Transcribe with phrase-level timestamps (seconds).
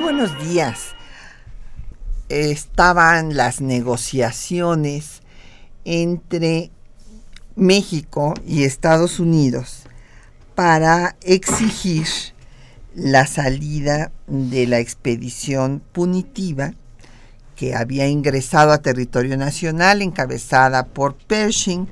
[0.00, 0.94] Buenos días.
[2.28, 5.22] Estaban las negociaciones
[5.84, 6.70] entre
[7.56, 9.82] México y Estados Unidos
[10.54, 12.06] para exigir
[12.94, 16.74] la salida de la expedición punitiva
[17.56, 21.88] que había ingresado a territorio nacional encabezada por Pershing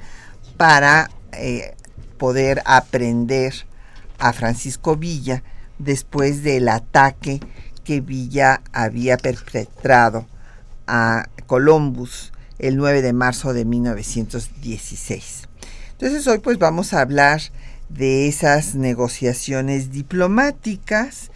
[0.57, 1.75] para eh,
[2.19, 3.53] poder aprender
[4.19, 5.43] a Francisco Villa
[5.79, 7.41] después del ataque
[7.87, 10.27] que Villa había perpetrado
[10.89, 15.49] a Columbus el 9 de marzo de 1916.
[15.93, 17.41] Entonces hoy pues vamos a hablar
[17.89, 21.31] de esas negociaciones diplomáticas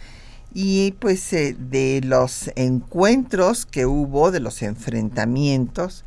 [0.53, 6.03] y pues eh, de los encuentros que hubo, de los enfrentamientos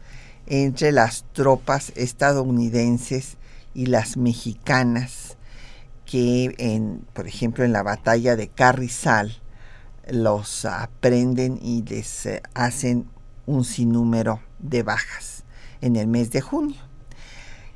[0.47, 3.39] entre las tropas estadounidenses
[3.73, 5.39] y las mexicanas
[6.05, 9.41] que en, por ejemplo en la batalla de Carrizal
[10.11, 13.09] los aprenden y les eh, hacen
[13.47, 15.45] un sinnúmero de bajas
[15.81, 16.77] en el mes de junio.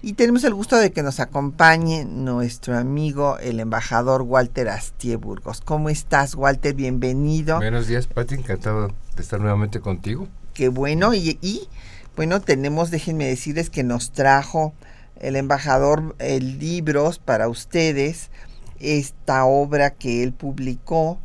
[0.00, 5.60] Y tenemos el gusto de que nos acompañe nuestro amigo, el embajador Walter Astie Burgos.
[5.60, 6.72] ¿Cómo estás, Walter?
[6.74, 7.56] Bienvenido.
[7.56, 8.36] Buenos días, Pati.
[8.36, 10.28] Encantado de estar nuevamente contigo.
[10.54, 11.14] Qué bueno.
[11.14, 11.68] Y, y
[12.14, 14.72] bueno, tenemos, déjenme decirles que nos trajo
[15.16, 18.30] el embajador libros para ustedes.
[18.78, 21.18] Esta obra que él publicó,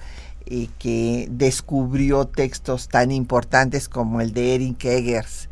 [0.44, 5.48] y que descubrió textos tan importantes como el de Erik Eggers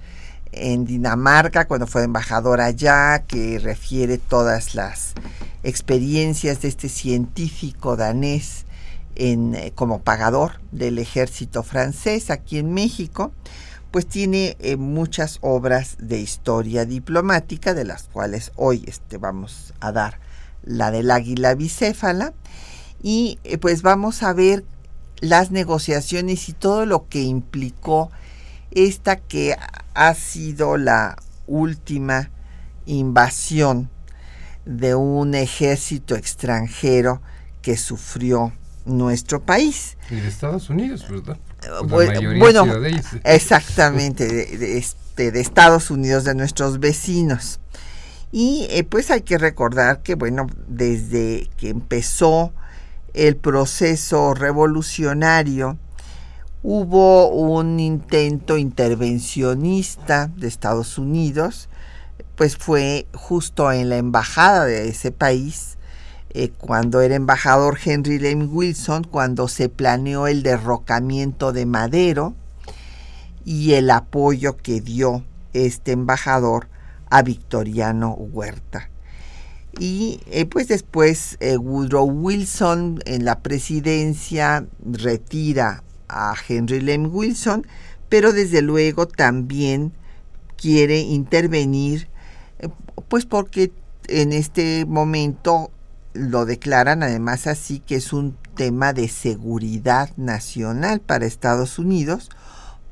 [0.52, 5.14] en Dinamarca cuando fue embajador allá, que refiere todas las
[5.62, 8.66] experiencias de este científico danés
[9.14, 13.32] en, eh, como pagador del ejército francés aquí en México
[13.92, 19.92] pues tiene eh, muchas obras de historia diplomática, de las cuales hoy este, vamos a
[19.92, 20.18] dar
[20.64, 22.32] la del águila bicéfala,
[23.02, 24.64] y eh, pues vamos a ver
[25.20, 28.10] las negociaciones y todo lo que implicó
[28.70, 29.56] esta que
[29.94, 31.16] ha sido la
[31.46, 32.30] última
[32.86, 33.90] invasión
[34.64, 37.20] de un ejército extranjero
[37.60, 38.52] que sufrió
[38.86, 39.98] nuestro país.
[40.10, 41.36] Y de Estados Unidos, ¿verdad?
[41.84, 42.66] Bueno,
[43.24, 47.60] exactamente, de, este, de Estados Unidos, de nuestros vecinos.
[48.30, 52.52] Y eh, pues hay que recordar que, bueno, desde que empezó
[53.12, 55.78] el proceso revolucionario,
[56.62, 61.68] hubo un intento intervencionista de Estados Unidos,
[62.36, 65.76] pues fue justo en la embajada de ese país
[66.34, 72.34] eh, cuando era embajador Henry Lane Wilson, cuando se planeó el derrocamiento de Madero
[73.44, 76.68] y el apoyo que dio este embajador
[77.10, 78.88] a Victoriano Huerta.
[79.78, 87.66] Y eh, pues después eh, Woodrow Wilson en la presidencia retira a Henry Lane Wilson,
[88.08, 89.92] pero desde luego también
[90.56, 92.08] quiere intervenir,
[93.08, 93.70] pues porque
[94.08, 95.70] en este momento
[96.14, 102.30] lo declaran además así que es un tema de seguridad nacional para Estados Unidos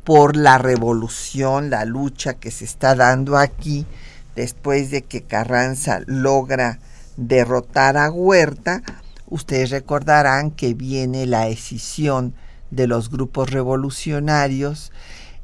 [0.05, 3.87] por la revolución, la lucha que se está dando aquí
[4.35, 6.79] después de que Carranza logra
[7.17, 8.83] derrotar a Huerta,
[9.27, 12.35] ustedes recordarán que viene la escisión
[12.71, 14.93] de los grupos revolucionarios,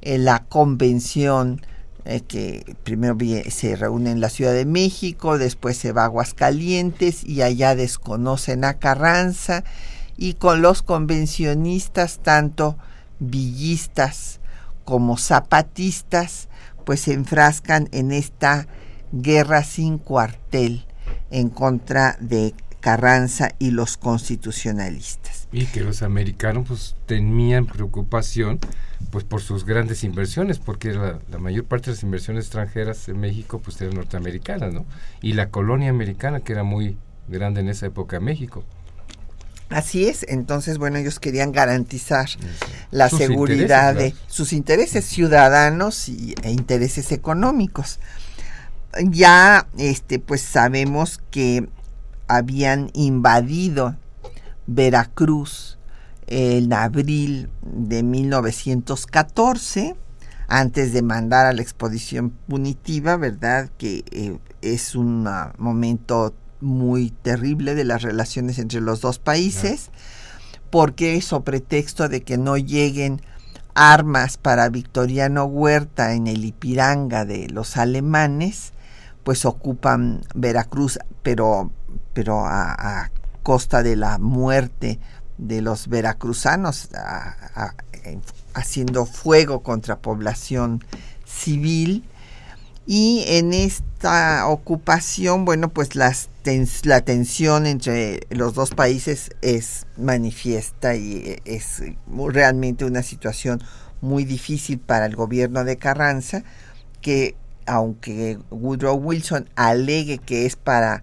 [0.01, 1.61] en la convención
[2.09, 3.17] eh, que primero
[3.51, 8.65] se reúne en la Ciudad de México, después se va a Aguascalientes y allá desconocen
[8.65, 9.65] a Carranza
[10.17, 12.79] y con los convencionistas, tanto
[13.19, 14.41] villistas
[14.85, 16.49] como zapatistas,
[16.85, 18.69] pues se enfrascan en esta
[19.11, 20.87] guerra sin cuartel
[21.31, 25.49] en contra de Carranza y los constitucionalistas.
[25.51, 28.61] Y que los americanos pues tenían preocupación
[29.11, 33.61] pues por sus grandes inversiones, porque la, mayor parte de las inversiones extranjeras en México
[33.63, 34.87] pues eran norteamericanas, ¿no?
[35.23, 36.99] Y la colonia americana que era muy
[37.29, 38.65] grande en esa época México.
[39.69, 42.29] Así es, entonces, bueno, ellos querían garantizar
[42.93, 47.99] la seguridad de sus intereses ciudadanos y, e intereses económicos.
[49.03, 51.69] Ya, este, pues sabemos que
[52.29, 53.97] habían invadido
[54.69, 55.76] Veracruz
[56.27, 59.97] en abril de 1914,
[60.49, 63.71] antes de mandar a la exposición punitiva, ¿verdad?
[63.79, 65.29] Que eh, es un
[65.59, 69.91] momento muy terrible de las relaciones entre los dos países,
[70.71, 73.21] porque eso pretexto de que no lleguen
[73.75, 78.73] armas para Victoriano Huerta en el Ipiranga de los alemanes,
[79.23, 81.71] pues ocupan Veracruz, pero,
[82.15, 83.11] pero a,
[83.43, 84.99] costa de la muerte
[85.39, 86.89] de los veracruzanos,
[88.55, 90.85] haciendo fuego contra población
[91.25, 92.05] civil.
[92.89, 96.29] Y en esta ocupación, bueno, pues las
[96.85, 103.61] la tensión entre los dos países es manifiesta y es realmente una situación
[104.01, 106.45] muy difícil para el gobierno de Carranza,
[107.01, 107.35] que
[107.67, 111.03] aunque Woodrow Wilson alegue que es para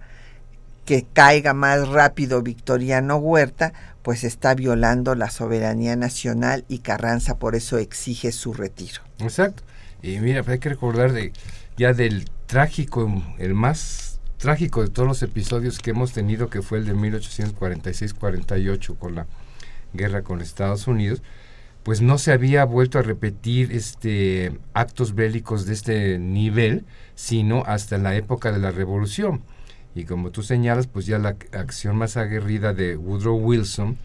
[0.85, 7.55] que caiga más rápido Victoriano Huerta, pues está violando la soberanía nacional y Carranza por
[7.55, 9.01] eso exige su retiro.
[9.19, 9.63] Exacto.
[10.01, 11.31] Y mira, hay que recordar de
[11.77, 16.79] ya del trágico, el más trágico de todos los episodios que hemos tenido, que fue
[16.79, 19.25] el de 1846-48 con la
[19.93, 21.23] guerra con Estados Unidos,
[21.83, 27.97] pues no se había vuelto a repetir este actos bélicos de este nivel, sino hasta
[27.97, 29.43] la época de la Revolución.
[29.95, 33.97] Y como tú señalas, pues ya la acción más aguerrida de Woodrow Wilson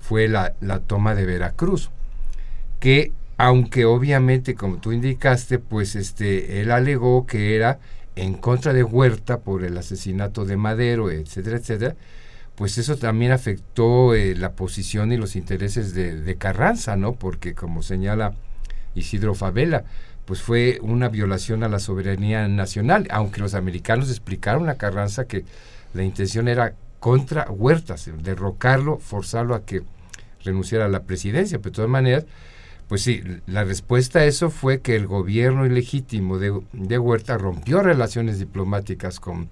[0.00, 1.90] fue la, la toma de Veracruz,
[2.80, 7.78] que aunque obviamente, como tú indicaste, pues este, él alegó que era
[8.14, 11.96] en contra de Huerta por el asesinato de Madero, etcétera, etcétera,
[12.54, 17.14] pues eso también afectó eh, la posición y los intereses de, de, Carranza, ¿no?
[17.14, 18.34] Porque como señala
[18.94, 19.84] Isidro Favela,
[20.24, 25.44] pues fue una violación a la soberanía nacional, aunque los americanos explicaron a Carranza que
[25.94, 29.82] la intención era contra Huerta, derrocarlo, forzarlo a que
[30.44, 32.26] renunciara a la presidencia, pero de todas maneras,
[32.88, 37.82] pues sí, la respuesta a eso fue que el gobierno ilegítimo de, de Huerta rompió
[37.82, 39.48] relaciones diplomáticas con,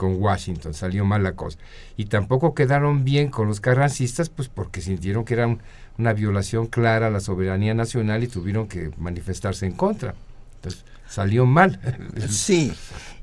[0.00, 1.58] con Washington, salió mal la cosa.
[1.98, 5.58] Y tampoco quedaron bien con los carrancistas, pues porque sintieron que era
[5.98, 10.14] una violación clara a la soberanía nacional y tuvieron que manifestarse en contra.
[10.54, 11.78] Entonces, salió mal.
[12.30, 12.72] Sí.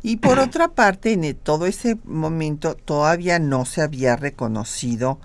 [0.04, 5.20] Y por otra parte, en todo ese momento todavía no se había reconocido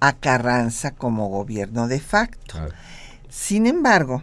[0.00, 2.54] a Carranza como gobierno de facto.
[3.28, 4.22] Sin embargo,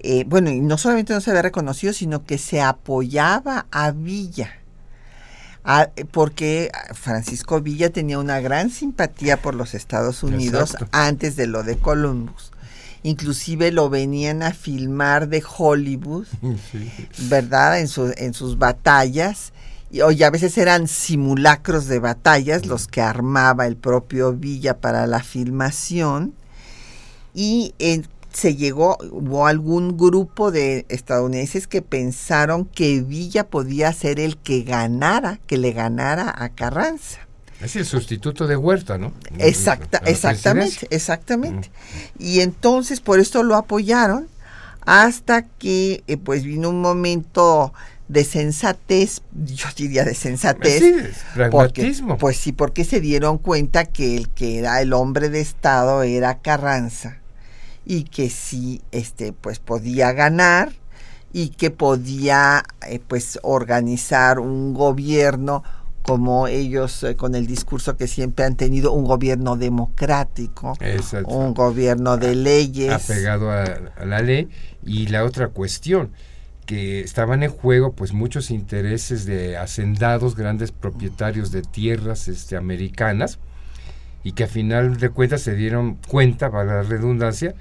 [0.00, 4.58] eh, bueno, y no solamente no se había reconocido, sino que se apoyaba a Villa,
[6.10, 11.76] porque Francisco Villa tenía una gran simpatía por los Estados Unidos antes de lo de
[11.78, 12.52] Columbus.
[13.02, 16.26] Inclusive lo venían a filmar de Hollywood,
[17.28, 17.78] ¿verdad?
[17.80, 19.52] En, en sus batallas.
[19.90, 25.22] Y, a veces eran simulacros de batallas los que armaba el propio Villa para la
[25.22, 26.34] filmación.
[27.34, 34.18] Y en, se llegó, hubo algún grupo de estadounidenses que pensaron que Villa podía ser
[34.18, 37.20] el que ganara, que le ganara a Carranza.
[37.60, 39.12] Es el sustituto de Huerta, ¿no?
[39.38, 41.70] Exacta, exactamente, exactamente.
[42.18, 44.26] Y entonces por esto lo apoyaron
[44.80, 47.72] hasta que eh, pues vino un momento
[48.08, 50.82] de sensatez, yo diría de sensatez.
[50.82, 50.94] Sí,
[51.34, 52.18] pragmatismo.
[52.18, 56.38] pues sí, porque se dieron cuenta que el que era el hombre de Estado era
[56.38, 57.20] Carranza
[57.84, 60.72] y que sí, este, pues podía ganar
[61.32, 65.62] y que podía, eh, pues, organizar un gobierno
[66.02, 70.76] como ellos eh, con el discurso que siempre han tenido, un gobierno democrático,
[71.26, 72.92] un gobierno de leyes.
[72.92, 74.48] Apegado a, a la ley.
[74.84, 76.10] Y la otra cuestión,
[76.66, 83.38] que estaban en juego pues muchos intereses de hacendados, grandes propietarios de tierras este, americanas,
[84.24, 87.54] y que a final de cuentas se dieron cuenta, para la redundancia,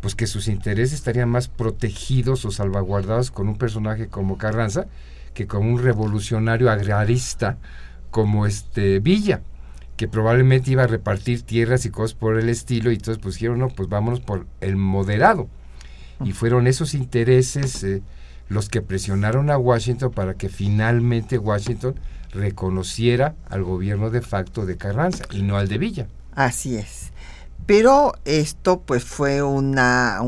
[0.00, 4.86] pues que sus intereses estarían más protegidos o salvaguardados con un personaje como Carranza
[5.34, 7.58] que con un revolucionario agrarista
[8.10, 9.42] como este Villa,
[9.96, 13.60] que probablemente iba a repartir tierras y cosas por el estilo, y entonces pues dijeron,
[13.60, 15.48] no, pues vámonos por el moderado.
[16.24, 18.02] Y fueron esos intereses eh,
[18.48, 21.94] los que presionaron a Washington para que finalmente Washington
[22.32, 26.08] reconociera al gobierno de facto de Carranza y no al de Villa.
[26.34, 27.12] Así es.
[27.66, 30.20] Pero esto pues fue una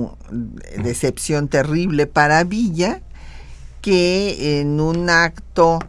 [0.79, 3.03] decepción terrible para Villa,
[3.81, 5.81] que en un acto,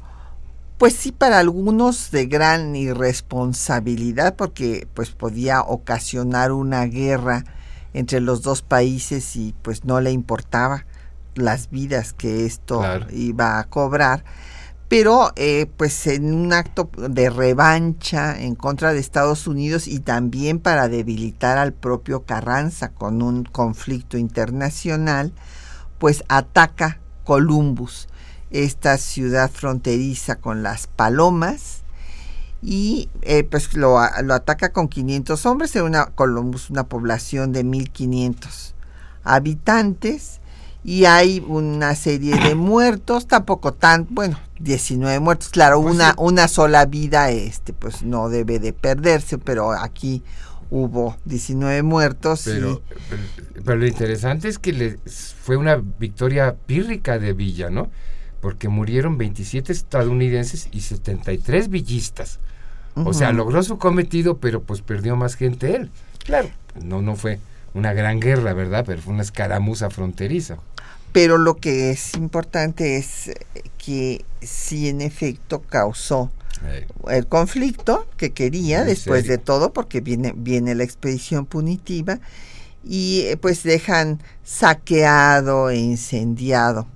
[0.78, 7.44] pues sí para algunos de gran irresponsabilidad, porque pues podía ocasionar una guerra
[7.94, 10.86] entre los dos países y pues no le importaba
[11.36, 14.24] las vidas que esto iba a cobrar
[14.90, 20.60] pero eh, pues en un acto de revancha en contra de Estados Unidos y también
[20.60, 25.34] para debilitar al propio Carranza con un conflicto internacional,
[26.00, 28.08] pues ataca Columbus,
[28.52, 31.84] esta ciudad fronteriza con las palomas,
[32.62, 37.66] y eh, pues lo, lo, ataca con 500 hombres en una Columbus, una población de
[37.66, 38.74] 1500
[39.24, 40.40] habitantes,
[40.84, 46.48] y hay una serie de muertos, tampoco tan, bueno, 19 muertos, claro, pues una, una
[46.48, 50.24] sola vida, este, pues no debe de perderse, pero aquí
[50.70, 52.44] hubo 19 muertos.
[52.46, 52.82] Pero,
[53.64, 57.90] pero, lo interesante es que le, fue una victoria pírrica de Villa, ¿no?
[58.42, 62.40] Porque murieron 27 estadounidenses y 73 villistas.
[62.96, 65.90] O sea, logró su cometido, pero pues perdió más gente él.
[66.26, 66.50] Claro,
[66.84, 67.40] no, no fue
[67.74, 68.84] una gran guerra, ¿verdad?
[68.86, 70.58] Pero fue una escaramuza fronteriza.
[71.14, 73.32] Pero lo que es importante es
[73.78, 76.32] que sí en efecto causó
[77.10, 82.20] el conflicto que quería después de todo, porque viene, viene la expedición punitiva,
[82.84, 86.88] y eh, pues dejan saqueado e incendiado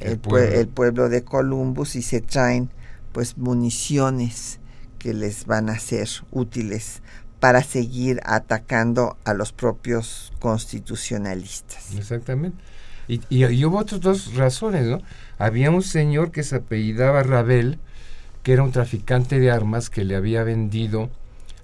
[0.00, 1.08] el, el, pueblo.
[1.08, 2.70] de Columbus y se traen
[3.12, 4.60] pues municiones
[4.98, 7.02] que les van a ser útiles
[7.40, 11.94] para seguir atacando a los propios constitucionalistas.
[11.96, 12.62] Exactamente.
[13.08, 15.00] Y, y, hubo otras dos razones, ¿no?
[15.38, 17.78] Había un señor que se apellidaba Rabel,
[18.42, 21.10] que era un traficante de armas que le había vendido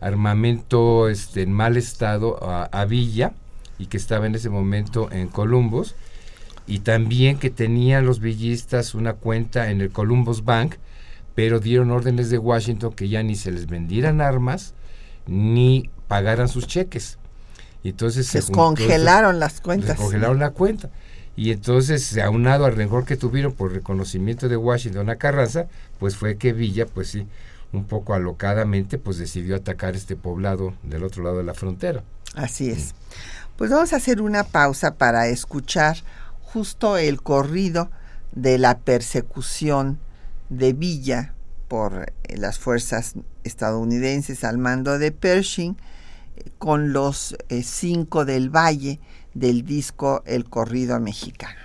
[0.02, 3.32] armamento este, en mal estado a, Villa
[3.78, 5.94] y que estaba en ese momento en Columbus
[6.66, 10.74] y también que tenían los villistas una cuenta en el Columbus Bank,
[11.34, 14.74] pero dieron órdenes de Washington que ya ni se les vendieran armas
[15.26, 17.18] ni pagaran sus cheques.
[17.84, 19.96] Y entonces se congelaron las cuentas.
[19.96, 20.90] congelaron la cuenta.
[21.34, 25.66] Y entonces, aunado al rencor que tuvieron por reconocimiento de Washington a Carranza,
[25.98, 27.26] pues fue que Villa, pues sí,
[27.72, 32.04] un poco alocadamente, pues decidió atacar este poblado del otro lado de la frontera.
[32.34, 32.94] Así es.
[33.56, 35.96] Pues vamos a hacer una pausa para escuchar
[36.40, 37.90] justo el corrido
[38.32, 39.98] de la persecución
[40.48, 41.34] de Villa
[41.68, 45.76] por eh, las fuerzas estadounidenses al mando de Pershing
[46.36, 49.00] eh, con los eh, cinco del Valle
[49.34, 51.60] del disco El corrido mexicano.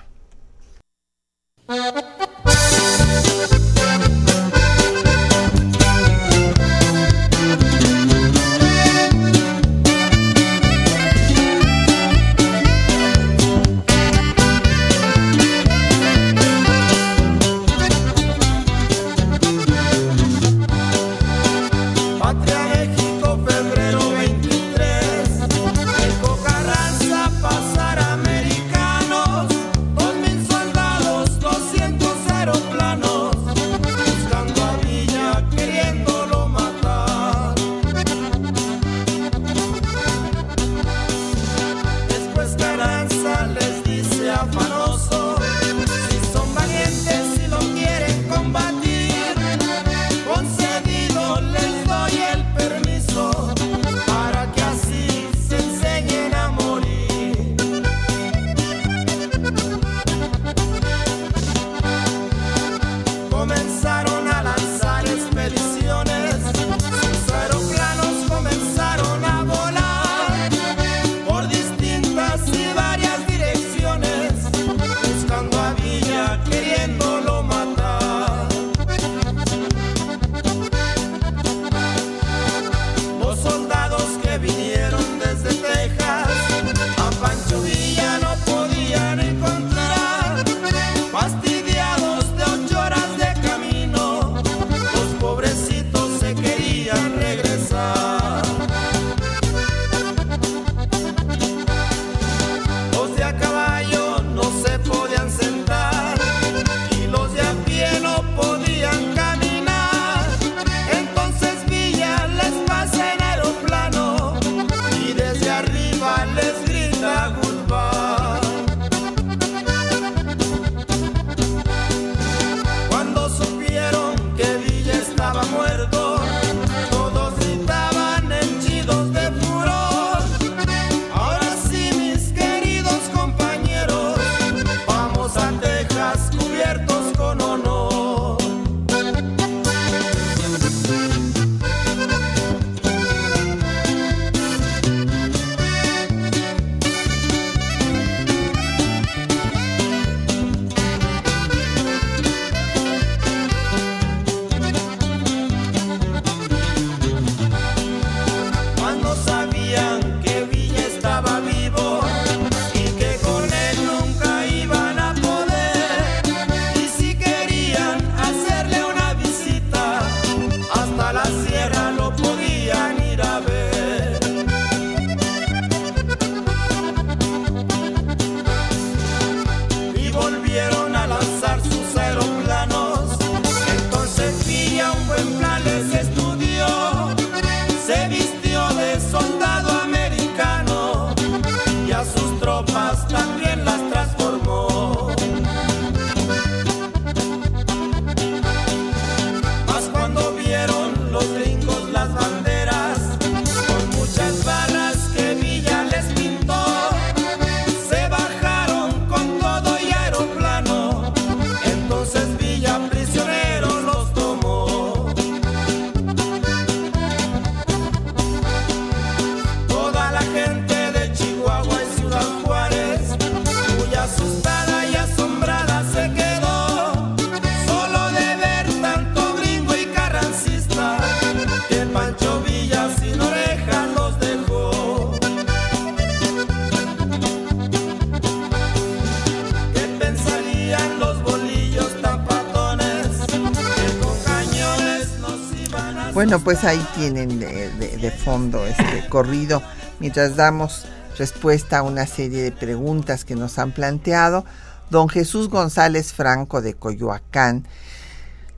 [246.18, 249.62] Bueno, pues ahí tienen de, de- de fondo este corrido
[250.00, 254.44] mientras damos respuesta a una serie de preguntas que nos han planteado.
[254.90, 257.68] Don Jesús González Franco de Coyoacán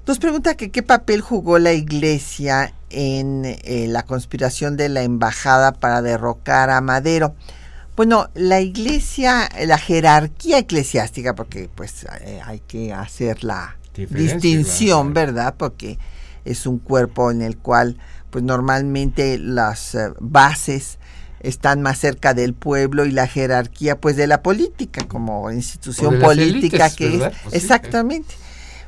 [0.07, 5.73] nos pregunta que qué papel jugó la iglesia en eh, la conspiración de la embajada
[5.73, 7.35] para derrocar a Madero.
[7.97, 13.75] Bueno, la iglesia, la jerarquía eclesiástica, porque pues eh, hay que hacer la
[14.23, 15.13] distinción.
[15.13, 15.55] ¿verdad?
[15.57, 15.99] Porque
[16.45, 17.97] es un cuerpo en el cual
[18.29, 20.99] pues normalmente las eh, bases
[21.39, 26.89] están más cerca del pueblo y la jerarquía pues de la política como institución política
[26.89, 27.31] que ¿verdad?
[27.31, 27.57] es Pues sí.
[27.57, 28.35] exactamente.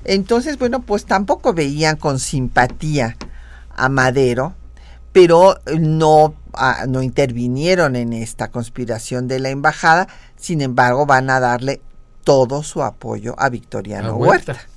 [0.03, 3.15] Entonces, bueno, pues tampoco veían con simpatía
[3.75, 4.55] a Madero,
[5.11, 11.39] pero no, ah, no intervinieron en esta conspiración de la embajada, sin embargo van a
[11.39, 11.81] darle
[12.23, 14.53] todo su apoyo a Victoriano A Huerta.
[14.53, 14.70] Huerta.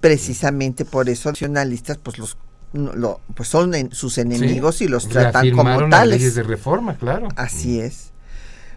[0.00, 2.36] Precisamente por eso los nacionalistas pues los
[2.72, 6.34] lo- pues son en- sus enemigos y los tratan como las leyes tales.
[6.36, 7.26] de reforma, claro.
[7.34, 8.10] Así es.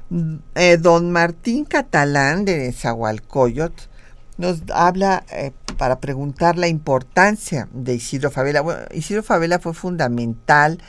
[0.10, 3.74] Mm, eh, don Martín Catalán de Zahualcoyot
[4.38, 8.62] nos habla eh, para preguntar la importancia de Isidro Favela.
[8.62, 10.80] Bueno, Isidro Favela fue fundamental.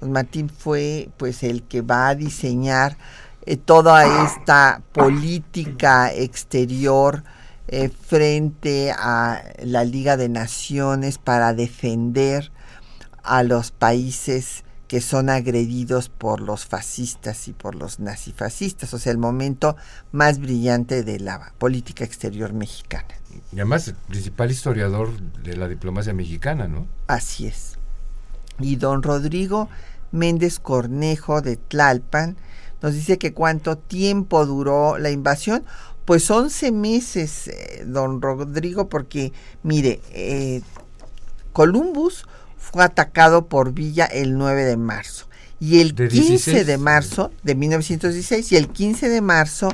[0.00, 2.96] Don Martín fue pues el que va a diseñar
[3.44, 7.24] eh, toda esta política exterior
[7.76, 12.52] eh, frente a la Liga de Naciones para defender
[13.24, 19.10] a los países que son agredidos por los fascistas y por los nazifascistas, o sea,
[19.10, 19.74] el momento
[20.12, 23.08] más brillante de la política exterior mexicana.
[23.50, 25.10] Y además, el principal historiador
[25.42, 26.86] de la diplomacia mexicana, ¿no?
[27.08, 27.76] Así es.
[28.60, 29.68] Y don Rodrigo
[30.12, 32.36] Méndez Cornejo de Tlalpan
[32.82, 35.64] nos dice que cuánto tiempo duró la invasión.
[36.04, 40.60] Pues 11 meses, eh, don Rodrigo, porque mire, eh,
[41.52, 42.26] Columbus
[42.58, 45.26] fue atacado por Villa el 9 de marzo.
[45.60, 46.66] Y el De 15 16.
[46.66, 49.68] de marzo de 1916 y el 15 de marzo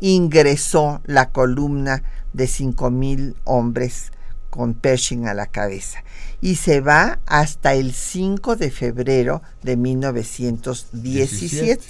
[0.00, 4.10] ingresó la columna de 5.000 hombres
[4.50, 6.02] con Pershing a la cabeza.
[6.40, 11.84] Y se va hasta el 5 de febrero de 1917.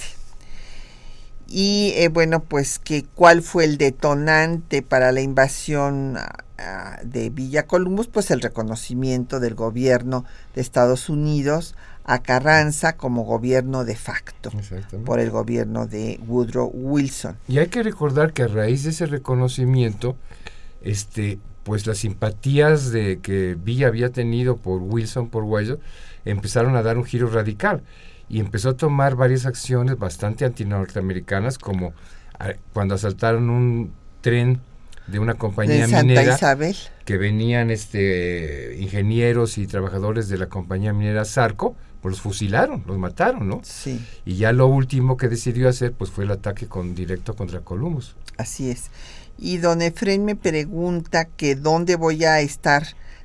[1.51, 6.19] Y eh, bueno, pues que cuál fue el detonante para la invasión
[6.59, 13.25] ah, de Villa Columbus, pues el reconocimiento del gobierno de Estados Unidos a Carranza como
[13.25, 14.51] gobierno de facto
[15.05, 17.37] por el gobierno de Woodrow Wilson.
[17.49, 20.17] Y hay que recordar que a raíz de ese reconocimiento,
[20.83, 25.81] este, pues las simpatías de que Villa había tenido por Wilson, por Wilson,
[26.25, 27.83] empezaron a dar un giro radical
[28.29, 31.93] y empezó a tomar varias acciones bastante antinorteamericanas, como
[32.39, 34.61] ah, cuando asaltaron un tren
[35.07, 36.77] de una compañía De Santa minera Isabel.
[37.07, 42.99] que venían este ingenieros y trabajadores de la compañía minera Zarco, pues los fusilaron, los
[42.99, 43.61] mataron, ¿no?
[43.65, 47.61] Sí, Y ya lo último que decidió hacer pues fue el ataque con directo contra
[47.61, 48.15] Columbus.
[48.37, 48.91] así es.
[49.39, 52.83] Y don Efren me pregunta que dónde voy a estar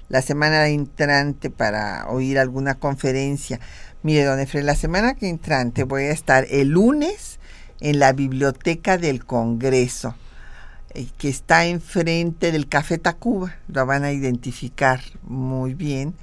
[0.10, 3.60] la semana entrante para oír alguna conferencia.
[4.04, 7.40] Mire, don Efren, la semana que entrante voy a estar el lunes
[7.80, 10.14] en la biblioteca del Congreso,
[10.94, 13.56] eh, que está enfrente del Café Tacuba.
[13.70, 16.16] Lo van a identificar muy bien.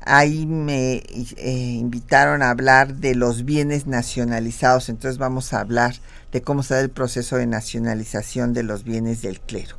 [0.00, 1.02] Ahí me
[1.36, 5.96] eh, invitaron a hablar de los bienes nacionalizados, entonces vamos a hablar
[6.32, 9.76] de cómo se da el proceso de nacionalización de los bienes del clero.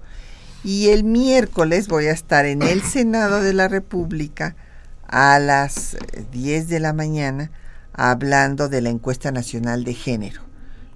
[0.63, 4.55] Y el miércoles voy a estar en el Senado de la República
[5.11, 7.51] a las eh, 10 de la mañana
[7.93, 10.41] hablando de la encuesta nacional de género,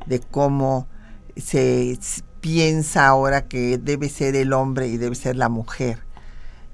[0.06, 0.88] de cómo
[1.36, 2.00] se
[2.42, 6.00] piensa ahora que debe ser el hombre y debe ser la mujer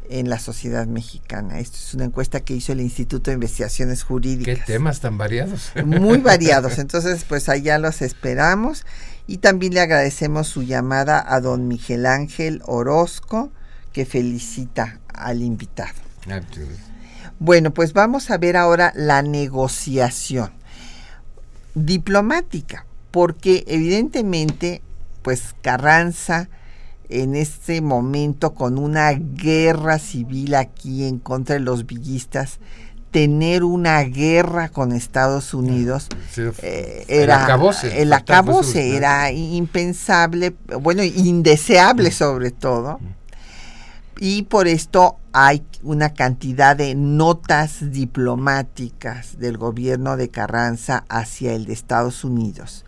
[0.09, 1.59] en la sociedad mexicana.
[1.59, 5.71] Esto es una encuesta que hizo el Instituto de Investigaciones Qué Jurídicas temas tan variados.
[5.85, 6.77] muy variados.
[6.77, 8.85] Entonces, pues allá los esperamos.
[9.25, 13.51] Y también le agradecemos su llamada a don Miguel Ángel Orozco,
[13.93, 15.93] que felicita al invitado.
[16.29, 16.90] Ah, pues,
[17.43, 20.51] Bueno, pues vamos a ver ahora la negociación
[21.73, 24.83] diplomática, porque evidentemente,
[25.23, 26.49] pues Carranza
[27.09, 32.59] en este momento con una guerra civil aquí en contra de los villistas,
[33.09, 40.53] tener una guerra con Estados Unidos sí, eh, el era acabose, el acabose era impensable,
[40.79, 42.99] bueno, indeseable sobre todo.
[44.23, 51.65] Y por esto hay una cantidad de notas diplomáticas del gobierno de Carranza hacia el
[51.65, 52.85] de Estados Unidos.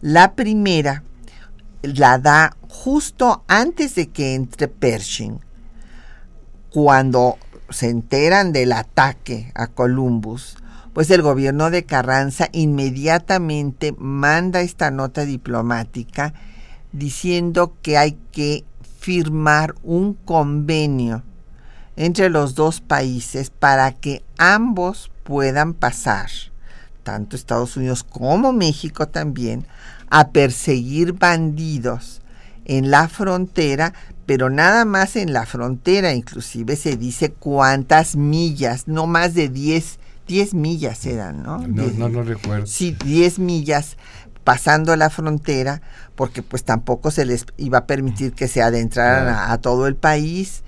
[0.00, 1.04] La primera
[1.82, 5.40] la da justo antes de que entre Pershing,
[6.70, 7.36] cuando
[7.68, 10.56] se enteran del ataque a Columbus,
[10.94, 16.32] pues el gobierno de Carranza inmediatamente manda esta nota diplomática
[16.92, 18.64] diciendo que hay que
[19.02, 21.24] firmar un convenio
[21.96, 26.30] entre los dos países para que ambos puedan pasar,
[27.02, 29.66] tanto Estados Unidos como México también,
[30.08, 32.22] a perseguir bandidos
[32.64, 33.92] en la frontera,
[34.24, 39.98] pero nada más en la frontera, inclusive se dice cuántas millas, no más de 10,
[40.28, 41.58] 10 millas eran, ¿no?
[41.66, 42.66] No, no, no recuerdo.
[42.66, 43.96] Sí, 10 millas
[44.44, 45.82] pasando la frontera,
[46.14, 49.96] porque pues tampoco se les iba a permitir que se adentraran a, a todo el
[49.96, 50.62] país.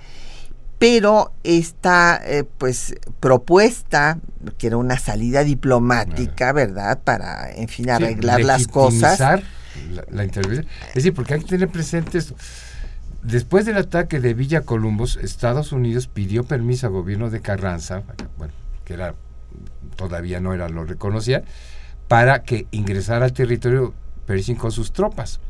[0.78, 4.18] Pero esta eh, pues propuesta
[4.58, 9.18] que era una salida diplomática verdad para en fin arreglar las cosas.
[9.18, 9.40] la,
[10.10, 10.66] la intervención.
[10.88, 12.34] Es decir porque hay que tener presente esto
[13.24, 18.02] después del ataque de Villa Columbus Estados Unidos pidió permiso al gobierno de Carranza
[18.37, 18.52] bueno
[18.84, 19.14] que era
[19.96, 21.42] todavía no era lo reconocía
[22.08, 23.94] para que ingresara al territorio
[24.26, 25.40] Pershing con sus tropas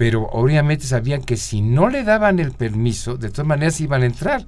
[0.00, 4.06] pero obviamente sabían que si no le daban el permiso, de todas maneras iban a
[4.06, 4.46] entrar.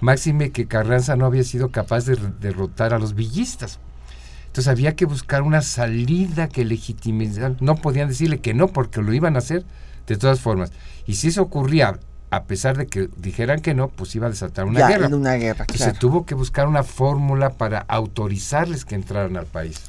[0.00, 3.78] Máxime que Carranza no había sido capaz de derrotar a los villistas.
[4.46, 7.54] Entonces había que buscar una salida que legitimizara.
[7.60, 9.64] No podían decirle que no, porque lo iban a hacer
[10.08, 10.72] de todas formas.
[11.06, 14.64] Y si eso ocurría, a pesar de que dijeran que no, pues iba a desatar
[14.64, 15.06] una guerra.
[15.06, 19.80] Una guerra Se tuvo que buscar una fórmula para autorizarles que entraran al país.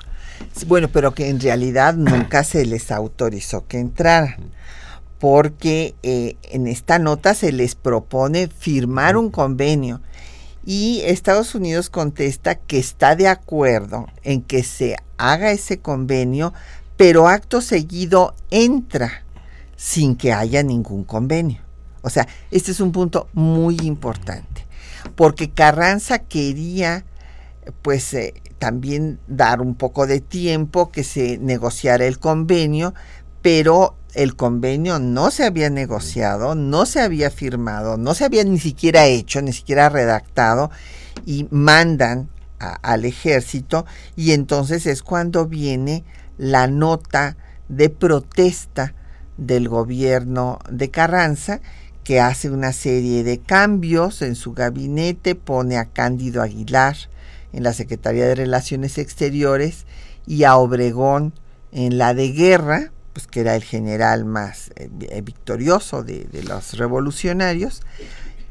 [0.68, 4.52] Bueno, pero que en realidad nunca se les autorizó que entraran
[5.20, 10.02] porque eh, en esta nota se les propone firmar un convenio
[10.66, 16.54] y Estados Unidos contesta que está de acuerdo en que se haga ese convenio,
[16.96, 19.24] pero acto seguido entra
[19.76, 21.62] sin que haya ningún convenio.
[22.02, 24.66] O sea, este es un punto muy importante,
[25.16, 27.04] porque Carranza quería
[27.82, 32.94] pues eh, también dar un poco de tiempo que se negociara el convenio,
[33.42, 38.60] pero el convenio no se había negociado, no se había firmado, no se había ni
[38.60, 40.70] siquiera hecho, ni siquiera redactado,
[41.26, 43.86] y mandan al ejército,
[44.18, 46.04] y entonces es cuando viene
[46.38, 47.38] la nota
[47.70, 48.94] de protesta
[49.38, 51.62] del gobierno de Carranza,
[52.04, 56.98] que hace una serie de cambios en su gabinete, pone a Cándido Aguilar
[57.54, 59.86] en la Secretaría de Relaciones Exteriores
[60.26, 61.34] y a Obregón
[61.72, 66.78] en la de guerra, pues, que era el general más eh, eh, victorioso de, los
[66.78, 67.82] revolucionarios,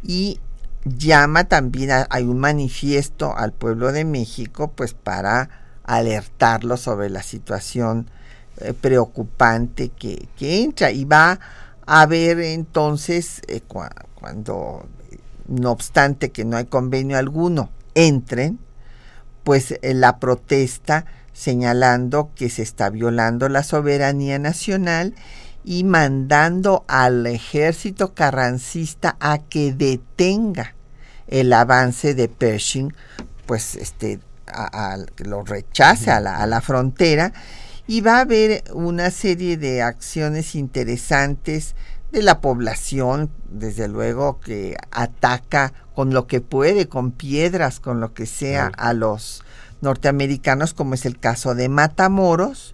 [0.03, 0.41] y
[0.85, 5.49] llama también, a, hay un manifiesto al pueblo de México, pues para
[5.85, 8.11] alertarlo sobre la situación
[8.59, 10.91] eh, preocupante que, entra.
[10.91, 11.41] Y va
[11.87, 13.41] a ver entonces
[14.19, 14.87] cuando,
[15.47, 18.59] no obstante que no hay convenio alguno, entren,
[19.49, 25.15] pues la protesta señalando que se está violando la soberanía nacional
[25.65, 30.75] y mandando al ejército carrancista a que detenga
[31.29, 32.93] el avance de Pershing,
[33.47, 34.21] pues este,
[35.17, 37.33] lo rechace a la frontera.
[37.87, 41.75] Y va a haber una serie de acciones interesantes
[42.13, 48.15] de la población, desde luego que ataca con lo que puede, con piedras, con lo
[48.15, 49.43] que sea, a los
[49.81, 52.71] norteamericanos, como es el caso de Matamoros,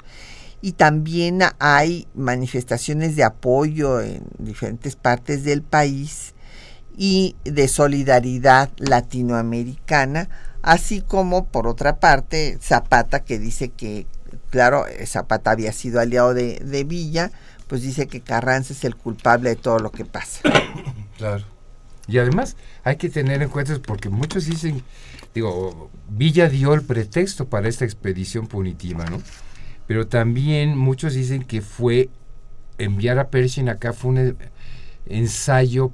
[0.60, 6.34] y también hay manifestaciones de apoyo en diferentes partes del país
[6.98, 10.28] y de solidaridad latinoamericana,
[10.60, 14.06] así como por otra parte Zapata que dice que,
[14.50, 17.30] claro, Zapata había sido aliado de, de Villa,
[17.68, 20.40] pues dice que Carranza es el culpable de todo lo que pasa.
[21.16, 21.53] Claro.
[22.06, 24.82] Y además hay que tener en cuenta, porque muchos dicen
[25.34, 29.20] digo, Villa dio el pretexto para esta expedición punitiva, ¿no?
[29.86, 32.08] Pero también muchos dicen que fue
[32.78, 34.36] enviar a Pershing acá fue un
[35.06, 35.92] ensayo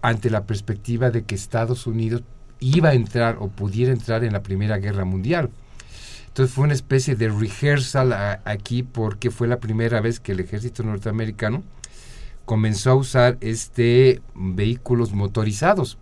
[0.00, 2.22] ante la perspectiva de que Estados Unidos
[2.60, 5.50] iba a entrar o pudiera entrar en la Primera Guerra Mundial.
[6.28, 10.84] Entonces fue una especie de rehearsal aquí porque fue la primera vez que el ejército
[10.84, 11.64] norteamericano
[12.48, 15.98] comenzó a usar este vehículos motorizados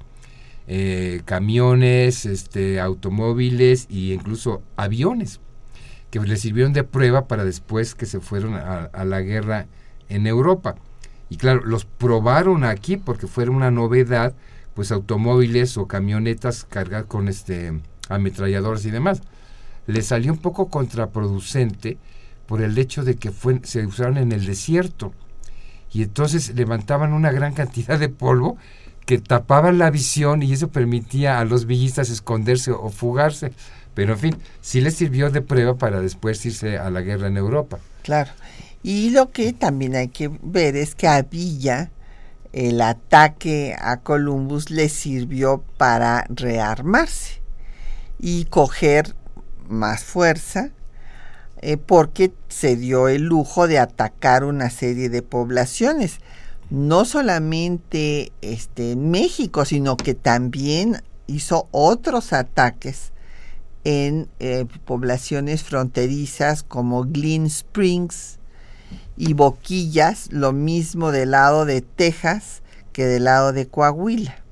[0.68, 5.40] eh, camiones, este, automóviles e incluso aviones
[6.08, 9.66] que les sirvieron de prueba para después que se fueron a, la guerra
[10.08, 10.76] en Europa.
[11.30, 14.32] Y claro, los probaron aquí porque fuera una novedad,
[14.72, 17.72] pues automóviles o camionetas cargadas con este
[18.08, 19.20] ametralladoras y demás.
[19.88, 21.98] Les salió un poco contraproducente
[22.46, 25.12] por el hecho de que fue, se usaron en el desierto
[25.96, 28.58] y entonces levantaban una gran cantidad de polvo
[29.06, 33.52] que tapaban la visión y eso permitía a los villistas esconderse o fugarse.
[33.94, 37.38] Pero en fin, sí les sirvió de prueba para después irse a la guerra en
[37.38, 37.78] Europa.
[38.02, 38.30] Claro.
[38.82, 41.90] Y lo que también hay que ver es que a Villa
[42.52, 47.40] el ataque a Columbus le sirvió para rearmarse
[48.18, 49.16] y coger
[49.66, 50.72] más fuerza
[51.62, 56.20] eh, porque se dio el lujo de atacar una serie de poblaciones
[56.70, 63.12] no solamente este, en México, sino que también hizo otros ataques
[63.84, 68.38] en eh, poblaciones fronterizas como Glen Springs
[69.16, 74.42] y Boquillas, lo mismo del lado de Texas que del lado de Coahuila.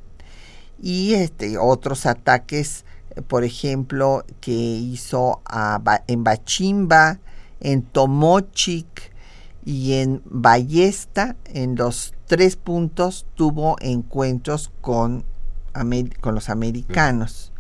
[0.81, 2.84] Y este, otros ataques,
[3.29, 5.43] por ejemplo, que hizo
[6.07, 7.21] en Bachimba,
[7.61, 9.15] en Tomochic,
[9.65, 15.25] y en Ballesta, en los tres puntos, tuvo encuentros con,
[16.21, 17.53] con los americanos.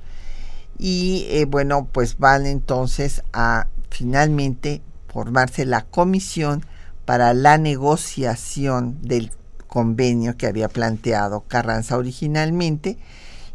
[0.79, 6.67] Y eh, bueno, pues van entonces a finalmente formarse la comisión
[7.05, 9.31] para la negociación del
[9.67, 12.99] convenio que había planteado Carranza originalmente.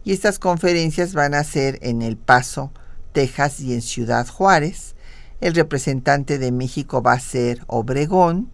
[0.10, 2.72] Y estas conferencias van a ser en El Paso,
[3.12, 4.96] Texas y en Ciudad Juárez
[5.40, 8.50] el representante de México va a ser Obregón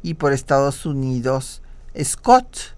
[0.00, 1.60] y por Estados Unidos
[2.00, 2.76] Scott.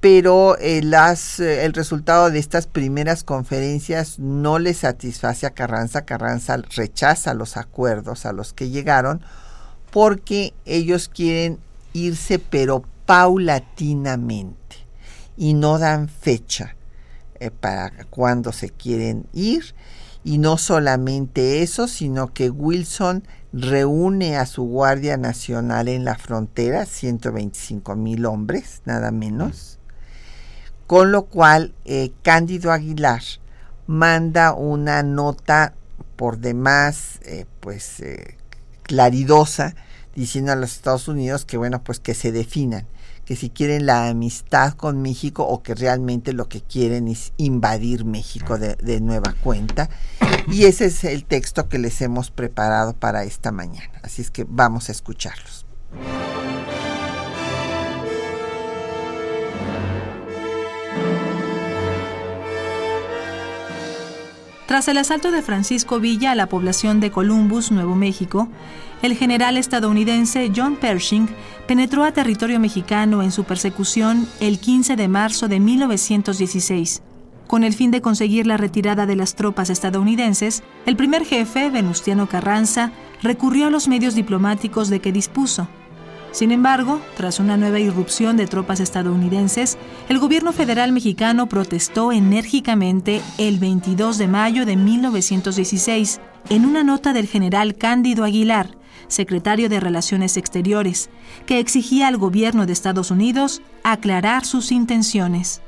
[0.00, 6.06] Pero eh, eh, el resultado de estas primeras conferencias no le satisface a Carranza.
[6.06, 9.20] Carranza rechaza los acuerdos a los que llegaron
[9.90, 11.58] porque ellos quieren
[11.92, 14.56] irse pero paulatinamente
[15.36, 16.75] y no dan fecha
[17.40, 19.74] eh, para cuándo se quieren ir.
[20.24, 23.22] Y no solamente eso, sino que Wilson
[23.52, 29.78] reúne a su Guardia Nacional en la frontera, 125 mil hombres, nada menos,
[30.88, 33.22] con lo cual eh, Cándido Aguilar
[33.86, 35.74] manda una nota
[36.16, 38.02] por demás, eh, pues,
[38.82, 39.76] claridosa,
[40.16, 42.86] diciendo a los Estados Unidos que, bueno, pues que se definan
[43.26, 48.04] que si quieren la amistad con México o que realmente lo que quieren es invadir
[48.04, 49.90] México de, de, nueva cuenta.
[50.46, 54.00] Y ese es el texto que les hemos preparado para esta mañana.
[54.02, 55.66] Así es que vamos a escucharlos.
[64.66, 68.48] Tras el asalto de Francisco Villa a la población de Columbus, Nuevo México,
[69.00, 71.28] el general estadounidense John Pershing
[71.68, 77.02] penetró a territorio mexicano en su persecución el 15 de marzo de 1916.
[77.46, 82.28] Con el fin de conseguir la retirada de las tropas estadounidenses, el primer jefe, Venustiano
[82.28, 82.90] Carranza,
[83.22, 85.68] recurrió a los medios diplomáticos de que dispuso,
[86.36, 89.78] sin embargo, tras una nueva irrupción de tropas estadounidenses,
[90.10, 96.20] el gobierno federal mexicano protestó enérgicamente el 22 de mayo de 1916
[96.50, 98.76] en una nota del general Cándido Aguilar,
[99.08, 101.08] secretario de Relaciones Exteriores,
[101.46, 105.62] que exigía al gobierno de Estados Unidos aclarar sus intenciones.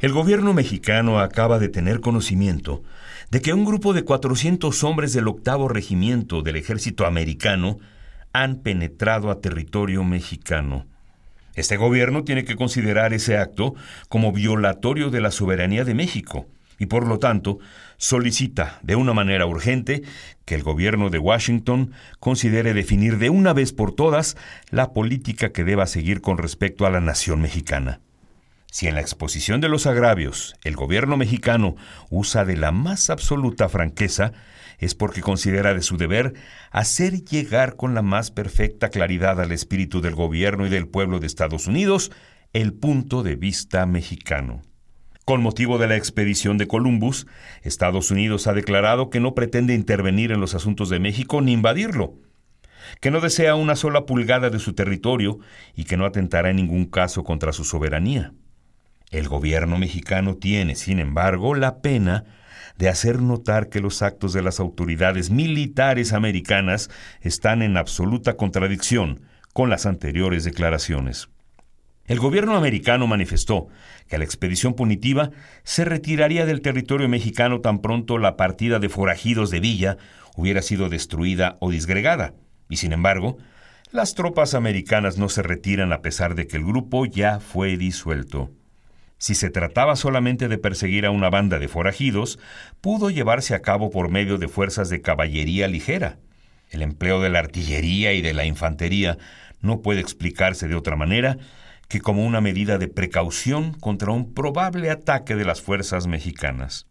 [0.00, 2.82] El gobierno mexicano acaba de tener conocimiento
[3.30, 7.80] de que un grupo de 400 hombres del octavo regimiento del ejército americano
[8.32, 10.86] han penetrado a territorio mexicano.
[11.54, 13.74] Este gobierno tiene que considerar ese acto
[14.08, 16.46] como violatorio de la soberanía de México
[16.78, 17.58] y por lo tanto
[17.98, 20.02] solicita de una manera urgente
[20.46, 24.36] que el gobierno de Washington considere definir de una vez por todas
[24.70, 28.00] la política que deba seguir con respecto a la nación mexicana.
[28.72, 31.76] Si en la exposición de los agravios el gobierno mexicano
[32.08, 34.32] usa de la más absoluta franqueza,
[34.80, 36.34] es porque considera de su deber
[36.70, 41.26] hacer llegar con la más perfecta claridad al espíritu del gobierno y del pueblo de
[41.26, 42.10] Estados Unidos
[42.52, 44.62] el punto de vista mexicano.
[45.24, 47.26] Con motivo de la expedición de Columbus,
[47.62, 52.14] Estados Unidos ha declarado que no pretende intervenir en los asuntos de México ni invadirlo,
[53.00, 55.38] que no desea una sola pulgada de su territorio
[55.76, 58.32] y que no atentará en ningún caso contra su soberanía.
[59.10, 62.24] El gobierno mexicano tiene, sin embargo, la pena
[62.80, 66.88] de hacer notar que los actos de las autoridades militares americanas
[67.20, 69.20] están en absoluta contradicción
[69.52, 71.28] con las anteriores declaraciones.
[72.06, 73.68] El gobierno americano manifestó
[74.08, 75.30] que la expedición punitiva
[75.62, 79.98] se retiraría del territorio mexicano tan pronto la partida de forajidos de Villa
[80.34, 82.32] hubiera sido destruida o disgregada,
[82.70, 83.36] y sin embargo,
[83.92, 88.50] las tropas americanas no se retiran a pesar de que el grupo ya fue disuelto.
[89.20, 92.38] Si se trataba solamente de perseguir a una banda de forajidos,
[92.80, 96.16] pudo llevarse a cabo por medio de fuerzas de caballería ligera.
[96.70, 99.18] El empleo de la artillería y de la infantería
[99.60, 101.36] no puede explicarse de otra manera
[101.86, 106.86] que como una medida de precaución contra un probable ataque de las fuerzas mexicanas.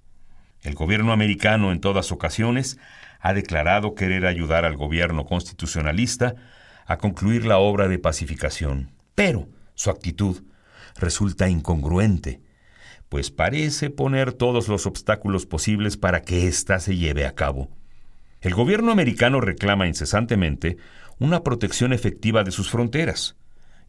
[0.62, 2.78] El gobierno americano en todas ocasiones
[3.20, 6.36] ha declarado querer ayudar al gobierno constitucionalista
[6.86, 10.44] a concluir la obra de pacificación, pero su actitud
[11.00, 12.42] resulta incongruente,
[13.10, 17.70] pues parece poner todos los obstáculos posibles para que ésta se lleve a cabo.
[18.42, 20.78] El gobierno americano reclama incesantemente
[21.18, 23.36] una protección efectiva de sus fronteras,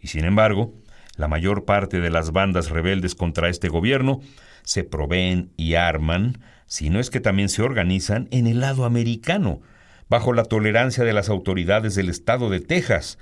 [0.01, 0.75] y sin embargo,
[1.17, 4.21] la mayor parte de las bandas rebeldes contra este gobierno
[4.63, 9.61] se proveen y arman, si no es que también se organizan en el lado americano,
[10.09, 13.19] bajo la tolerancia de las autoridades del estado de Texas,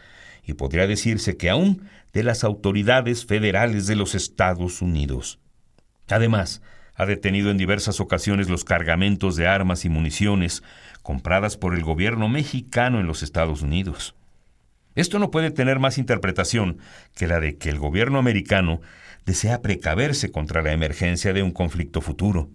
[0.49, 1.83] y podría decirse que aún
[2.15, 5.39] de las autoridades federales de los Estados Unidos.
[6.09, 6.63] Además,
[6.95, 10.63] ha detenido en diversas ocasiones los cargamentos de armas y municiones
[11.03, 14.15] compradas por el gobierno mexicano en los Estados Unidos.
[14.95, 16.79] Esto no puede tener más interpretación
[17.15, 18.81] que la de que el gobierno americano
[19.27, 22.49] desea precaverse contra la emergencia de un conflicto futuro.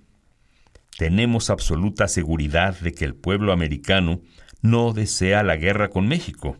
[0.97, 4.19] Tenemos absoluta seguridad de que el pueblo americano
[4.61, 6.57] no desea la guerra con México.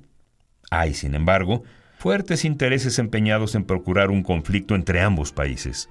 [0.74, 1.64] Hay, sin embargo,
[2.00, 5.88] fuertes intereses empeñados en procurar un conflicto entre ambos países.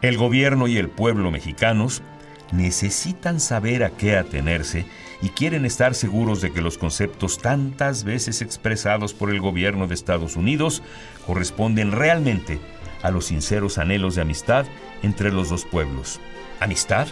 [0.00, 2.04] El gobierno y el pueblo mexicanos
[2.52, 4.86] necesitan saber a qué atenerse
[5.22, 9.94] y quieren estar seguros de que los conceptos tantas veces expresados por el gobierno de
[9.94, 10.84] Estados Unidos
[11.26, 12.60] corresponden realmente
[13.02, 14.66] a los sinceros anhelos de amistad
[15.02, 16.20] entre los dos pueblos.
[16.60, 17.08] Amistad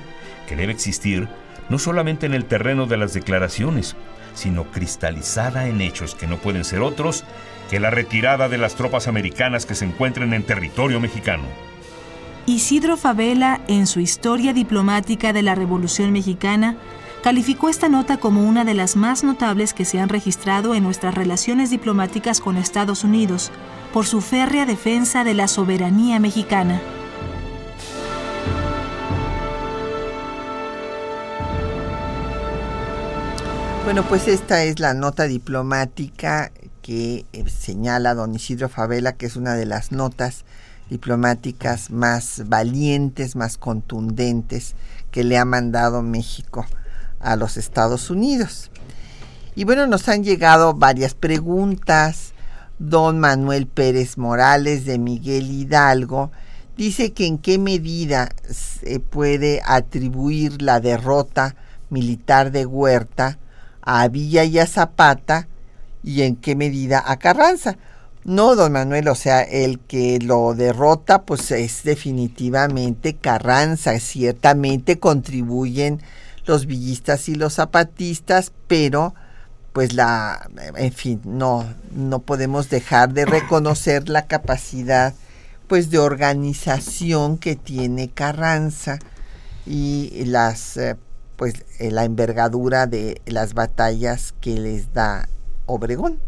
[0.47, 1.29] que debe existir
[1.69, 3.97] no solamente en el terreno de las declaraciones,
[4.35, 7.25] sino cristalizada en hechos que no pueden ser otros
[7.71, 11.45] que la retirada de las tropas americanas que se encuentren en territorio mexicano.
[12.47, 16.77] Isidro Favela, en su Historia diplomática de la Revolución Mexicana,
[17.23, 21.15] calificó esta nota como una de las más notables que se han registrado en nuestras
[21.15, 23.51] relaciones diplomáticas con Estados Unidos,
[23.95, 26.83] por su férrea defensa de la soberanía mexicana.
[33.85, 39.37] Bueno, pues esta es la nota diplomática que eh, señala don Isidro Favela, que es
[39.37, 40.47] una de las notas
[40.89, 44.75] diplomáticas más valientes, más contundentes
[45.11, 46.65] que le ha mandado México
[47.21, 48.71] a los Estados Unidos.
[49.55, 52.33] Y bueno, nos han llegado varias preguntas.
[52.79, 56.33] Don Manuel Pérez Morales de Miguel Hidalgo
[56.79, 61.55] dice que en qué medida se puede atribuir la derrota
[61.91, 63.39] militar de Huerta
[63.85, 65.47] a Villa y a Zapata
[66.03, 67.77] y en qué medida a Carranza.
[68.25, 76.01] No, don Manuel, o sea, el que lo derrota pues es definitivamente Carranza, ciertamente contribuyen
[76.47, 79.15] los villistas y los zapatistas, pero
[79.75, 85.15] pues la, en fin, no, no podemos dejar de reconocer la capacidad
[85.67, 88.99] pues de organización que tiene Carranza
[89.67, 90.97] y las eh,
[91.45, 95.29] pues eh, la envergadura de las batallas que les da
[95.67, 96.19] Obregón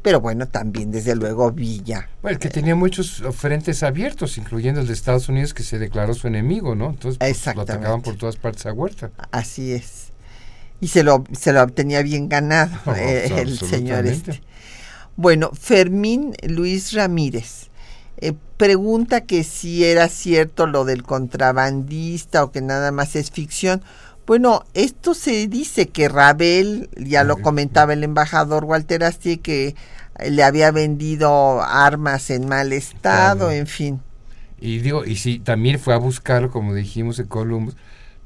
[0.00, 2.08] pero bueno, también desde luego Villa.
[2.22, 6.28] Bueno, que tenía muchos frentes abiertos, incluyendo el de Estados Unidos, que se declaró su
[6.28, 6.90] enemigo, ¿no?
[6.90, 9.10] Entonces pues, lo atacaban por todas partes a Huerta.
[9.32, 10.12] Así es.
[10.80, 14.40] Y se lo, se lo tenía bien ganado eh, el señor este.
[15.16, 17.68] Bueno, Fermín Luis Ramírez
[18.20, 23.82] eh, pregunta que si era cierto lo del contrabandista o que nada más es ficción.
[24.28, 29.74] Bueno, esto se dice que Rabel, ya lo comentaba el embajador Walter Asti, que
[30.22, 34.02] le había vendido armas en mal estado, en fin.
[34.60, 37.74] Y digo, y sí, también fue a buscarlo, como dijimos en Columbus,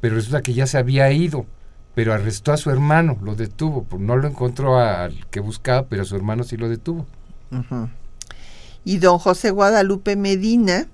[0.00, 1.46] pero resulta que ya se había ido,
[1.94, 6.16] pero arrestó a su hermano, lo detuvo, no lo encontró al que buscaba, pero su
[6.16, 7.07] hermano sí lo detuvo.
[8.82, 10.88] Y don José Guadalupe Medina,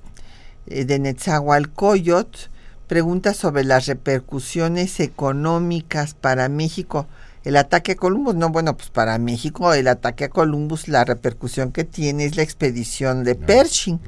[0.66, 2.50] eh, de Netzahualcoyot,
[2.88, 7.06] pregunta sobre las repercusiones económicas para México.
[7.44, 11.70] El ataque a Columbus, no, bueno, pues para México el ataque a Columbus, la repercusión
[11.70, 14.00] que tiene es la expedición de Pershing.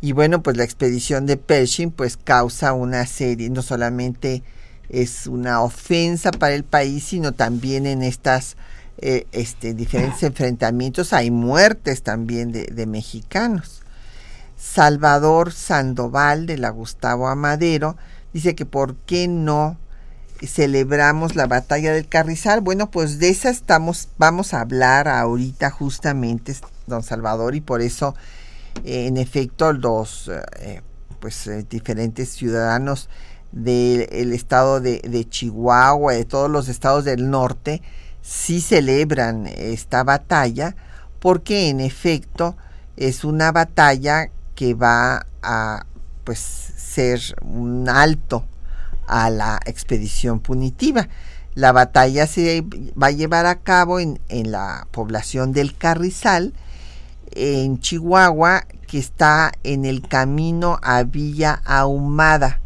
[0.00, 4.42] Y bueno, pues la expedición de Pershing pues causa una serie, no solamente
[4.88, 8.56] es una ofensa para el país, sino también en estas
[8.98, 13.82] eh, este, diferentes enfrentamientos hay muertes también de, de mexicanos.
[14.56, 17.96] Salvador Sandoval de la Gustavo Amadero
[18.32, 19.78] dice que por qué no
[20.44, 22.60] celebramos la batalla del Carrizal.
[22.60, 26.54] Bueno, pues de esa estamos, vamos a hablar ahorita justamente,
[26.86, 28.14] don Salvador, y por eso,
[28.84, 30.30] eh, en efecto, los
[30.60, 30.82] eh,
[31.20, 33.08] pues eh, diferentes ciudadanos
[33.52, 37.80] del estado de, de, Chihuahua, de todos los estados del norte,
[38.20, 40.76] sí celebran esta batalla,
[41.20, 42.56] porque en efecto
[42.96, 45.86] es una batalla que va a
[46.24, 48.44] pues ser un alto
[49.06, 51.08] a la expedición punitiva.
[51.54, 52.64] La batalla se
[53.00, 56.52] va a llevar a cabo en, en la población del Carrizal,
[57.30, 62.60] en Chihuahua, que está en el camino a Villa Ahumada,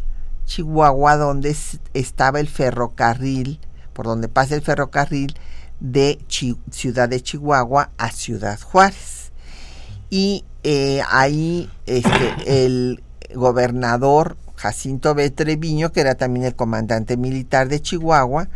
[0.47, 1.55] Chihuahua, donde
[1.95, 3.61] estaba el ferrocarril,
[3.93, 5.35] por donde pasa el ferrocarril
[5.81, 6.19] de
[6.71, 9.33] Ciudad de Chihuahua a Ciudad Juárez.
[10.11, 13.03] Y eh, ahí este, el
[13.35, 15.31] gobernador Jacinto B.
[15.31, 18.49] Treviño, que era también el comandante militar de Chihuahua,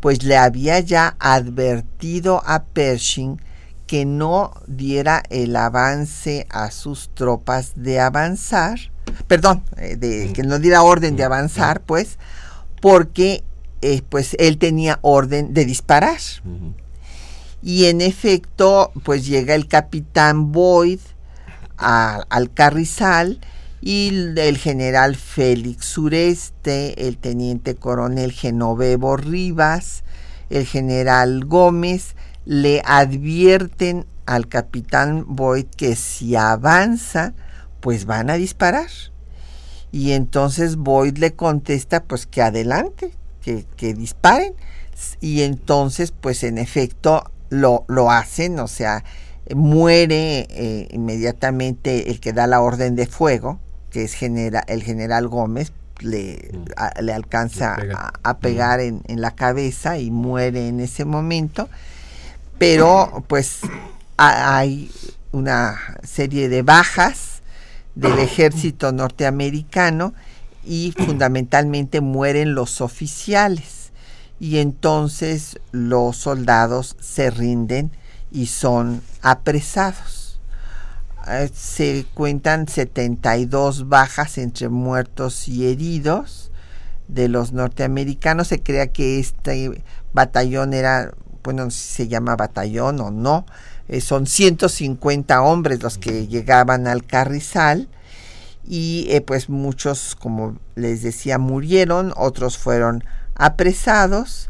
[0.00, 3.40] pues le había ya advertido a Pershing
[3.88, 8.78] que no diera el avance a sus tropas de avanzar,
[9.26, 12.18] perdón, eh, de que no diera orden de avanzar, pues,
[12.80, 13.42] porque
[13.80, 16.18] eh, pues él tenía orden de disparar.
[17.62, 21.00] Y en efecto, pues llega el capitán Boyd
[21.78, 23.40] al Carrizal
[23.80, 30.02] y el general Félix Sureste, el teniente coronel Genovevo Rivas,
[30.50, 37.34] el general Gómez, le advierten al capitán Boyd que si avanza,
[37.80, 38.88] pues van a disparar.
[39.92, 44.54] Y entonces Boyd le contesta pues que adelante, que, que disparen.
[45.20, 49.04] Y entonces pues en efecto lo, lo hacen, o sea,
[49.54, 53.58] muere eh, inmediatamente el que da la orden de fuego,
[53.90, 57.02] que es genera, el general Gómez, le, mm.
[57.02, 57.76] le alcanza
[58.22, 59.02] a, pegar mm.
[59.06, 61.68] en, la cabeza y muere en ese momento.
[62.58, 63.60] Pero pues
[64.16, 64.90] hay
[65.32, 67.42] una serie de bajas
[67.94, 70.14] del ejército norteamericano
[70.64, 73.92] y fundamentalmente mueren los oficiales.
[74.40, 77.90] Y entonces los soldados se rinden
[78.30, 80.40] y son apresados.
[81.26, 86.50] Eh, se cuentan 72 bajas entre muertos y heridos
[87.08, 88.48] de los norteamericanos.
[88.48, 91.12] Se crea que este batallón era,
[91.42, 93.46] bueno, si se llama batallón o no,
[93.88, 97.88] eh, son 150 hombres los que llegaban al carrizal
[98.66, 103.02] y eh, pues muchos, como les decía, murieron, otros fueron
[103.34, 104.48] apresados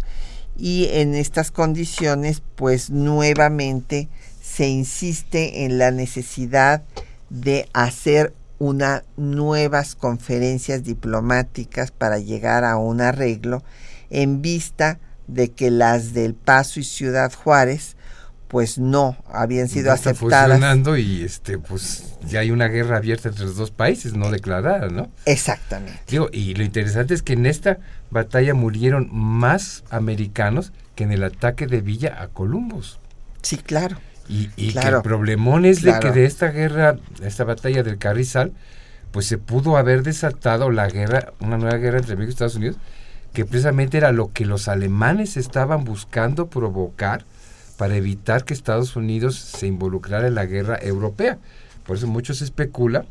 [0.59, 4.09] y en estas condiciones pues nuevamente
[4.43, 6.83] se insiste en la necesidad
[7.31, 13.63] de hacer unas nuevas conferencias diplomáticas para llegar a un arreglo
[14.11, 14.99] en vista
[15.29, 17.97] de que las del Paso y Ciudad Juárez
[18.49, 20.49] pues no habían sido está aceptadas.
[20.49, 24.89] funcionando y este pues ya hay una guerra abierta entre los dos países no declarada,
[24.89, 25.13] ¿no?
[25.27, 26.01] Exactamente.
[26.09, 27.79] Digo, y lo interesante es que en esta
[28.11, 32.99] batalla murieron más americanos que en el ataque de Villa a Columbus.
[33.43, 33.97] Sí, claro.
[34.29, 38.53] Y, y que el problemón es de que de esta guerra, esta batalla del Carrizal,
[39.11, 42.77] pues se pudo haber desatado la guerra, una nueva guerra entre México y Estados Unidos,
[43.33, 47.25] que precisamente era lo que los alemanes estaban buscando provocar
[47.77, 51.39] para evitar que Estados Unidos se involucrara en la guerra europea.
[51.87, 53.07] Por eso muchos especula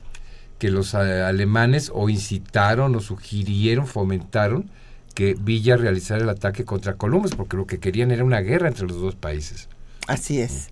[0.60, 4.70] que los alemanes o incitaron o sugirieron, fomentaron
[5.18, 8.86] que Villa realizara el ataque contra Columbus, porque lo que querían era una guerra entre
[8.86, 9.68] los dos países.
[10.08, 10.70] Así es.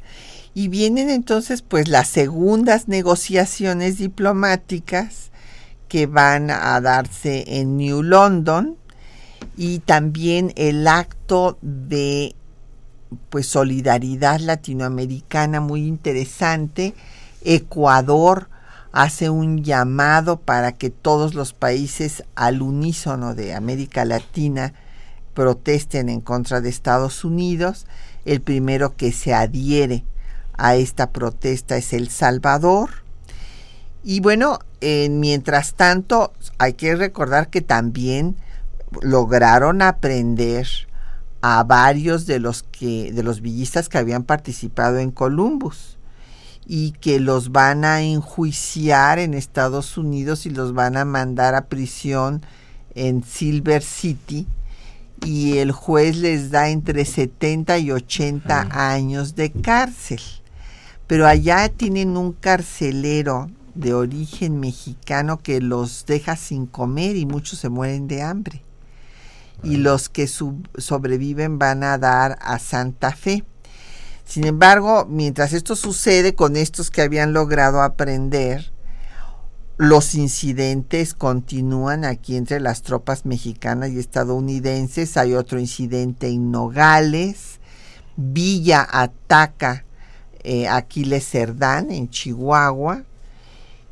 [0.53, 5.31] Y vienen entonces pues las segundas negociaciones diplomáticas
[5.87, 8.77] que van a darse en New London
[9.57, 12.35] y también el acto de
[13.31, 16.93] pues solidaridad latinoamericana muy interesante.
[17.43, 18.47] Ecuador
[18.95, 24.73] hace un llamado para que todos los países al unísono de América Latina
[25.33, 27.87] protesten en contra de Estados Unidos.
[28.23, 30.05] El primero que se adhiere
[30.57, 32.89] a esta protesta es El Salvador.
[34.01, 38.37] Y bueno, mientras tanto, hay que recordar que también
[39.01, 40.67] lograron aprender
[41.41, 45.94] a varios de los que de los villistas que habían participado en Columbus
[46.65, 51.65] y que los van a enjuiciar en Estados Unidos y los van a mandar a
[51.65, 52.41] prisión
[52.95, 54.47] en Silver City
[55.23, 60.21] y el juez les da entre 70 y 80 años de cárcel.
[61.07, 67.59] Pero allá tienen un carcelero de origen mexicano que los deja sin comer y muchos
[67.59, 68.65] se mueren de hambre
[69.63, 73.43] y los que sobreviven van a dar a Santa Fe.
[74.25, 78.71] Sin embargo, mientras esto sucede con estos que habían logrado aprender,
[79.77, 85.17] los incidentes continúan aquí entre las tropas mexicanas y estadounidenses.
[85.17, 87.59] Hay otro incidente en Nogales.
[88.15, 89.85] Villa ataca
[90.43, 93.03] eh, Aquiles Cerdán en Chihuahua.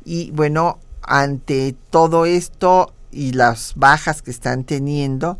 [0.04, 5.38] Y bueno, ante todo esto y las bajas que están teniendo,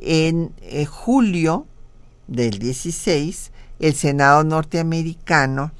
[0.00, 1.66] en eh, julio
[2.28, 3.51] del 16,
[3.82, 5.72] el Senado norteamericano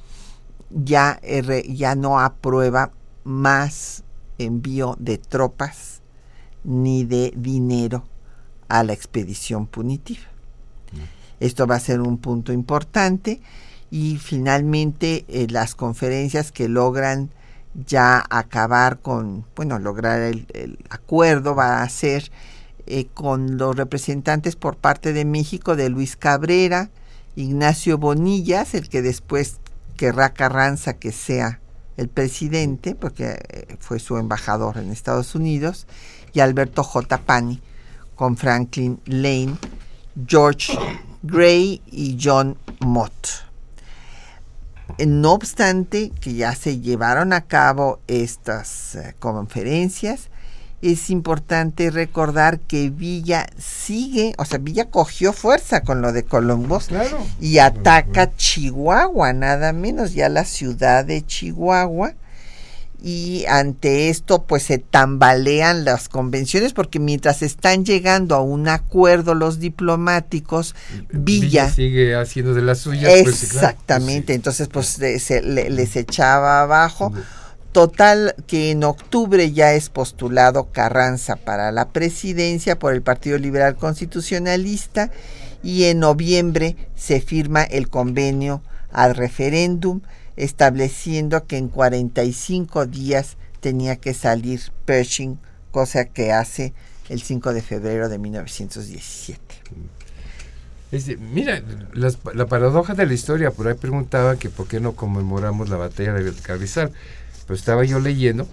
[0.69, 1.19] ya,
[1.67, 2.91] ya no aprueba
[3.23, 4.03] más
[4.37, 6.01] envío de tropas
[6.63, 8.03] ni de dinero
[8.67, 10.21] a la expedición punitiva.
[11.39, 13.41] Esto va a ser un punto importante
[13.89, 17.31] y finalmente eh, las conferencias que logran
[17.87, 22.31] ya acabar con, bueno, lograr el, acuerdo va a ser
[22.85, 26.89] eh, con los representantes por parte de México de Luis Cabrera,
[27.35, 29.57] Ignacio Bonillas, el que después
[29.97, 31.59] querrá Carranza que sea
[31.97, 35.87] el presidente, porque eh, fue su embajador en Estados Unidos,
[36.33, 37.19] y Alberto J.
[37.19, 37.61] Pani,
[38.15, 39.55] con Franklin Lane,
[40.27, 40.77] George
[41.21, 43.43] Gray y John Mott.
[45.05, 50.29] No obstante que ya se llevaron a cabo estas eh, conferencias,
[50.91, 56.89] es importante recordar que Villa sigue, o sea, Villa cogió fuerza con lo de Columbus
[57.39, 62.13] y ataca Chihuahua, nada menos, ya la ciudad de Chihuahua.
[63.05, 69.35] Y ante esto, pues se tambalean las convenciones, porque mientras están llegando a un acuerdo
[69.35, 70.73] los diplomáticos,
[71.11, 73.11] Villa, sigue haciendo de las suyas.
[73.23, 77.11] Pues, exactamente, entonces, pues les echaba abajo.
[77.73, 83.75] Total que en octubre ya es postulado Carranza para la presidencia por el Partido Liberal
[83.75, 85.09] Constitucionalista
[85.63, 88.61] y en noviembre se firma el convenio
[88.91, 90.01] al referéndum
[90.35, 95.39] estableciendo que en 45 días tenía que salir Pershing,
[95.71, 96.73] cosa que hace
[97.09, 99.39] el 5 de febrero de 1917.
[101.19, 101.63] mira,
[101.93, 106.13] la paradoja de la historia, por ahí preguntaba que por qué no conmemoramos la batalla
[106.13, 106.91] de Carrizal
[107.45, 108.47] pero estaba yo leyendo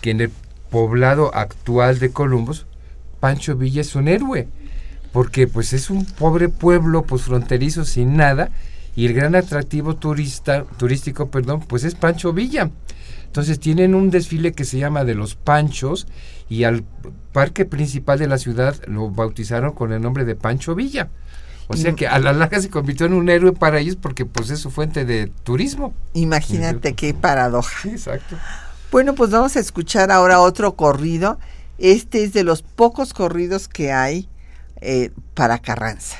[0.00, 0.30] que en el
[0.70, 2.66] poblado actual de Columbus,
[3.20, 4.48] Pancho Villa es un héroe,
[5.12, 8.50] porque pues es un pobre pueblo pues fronterizo sin nada
[8.96, 12.70] y el gran atractivo turista, turístico, perdón, pues es Pancho Villa.
[13.26, 16.06] Entonces tienen un desfile que se llama de los Panchos
[16.50, 16.84] y al
[17.32, 21.08] parque principal de la ciudad lo bautizaron con el nombre de Pancho Villa.
[21.68, 24.50] O sea que a la larga se convirtió en un héroe para ellos porque pues
[24.50, 25.94] es su fuente de turismo.
[26.12, 27.88] Imagínate qué paradoja.
[27.88, 28.36] exacto.
[28.90, 31.38] Bueno, pues vamos a escuchar ahora otro corrido.
[31.78, 34.28] Este es de los pocos corridos que hay
[34.80, 36.16] eh, para Carranza.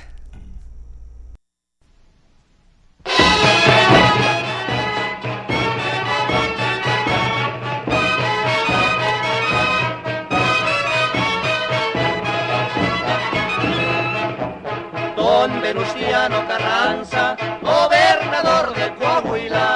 [18.83, 19.69] De Coahuila.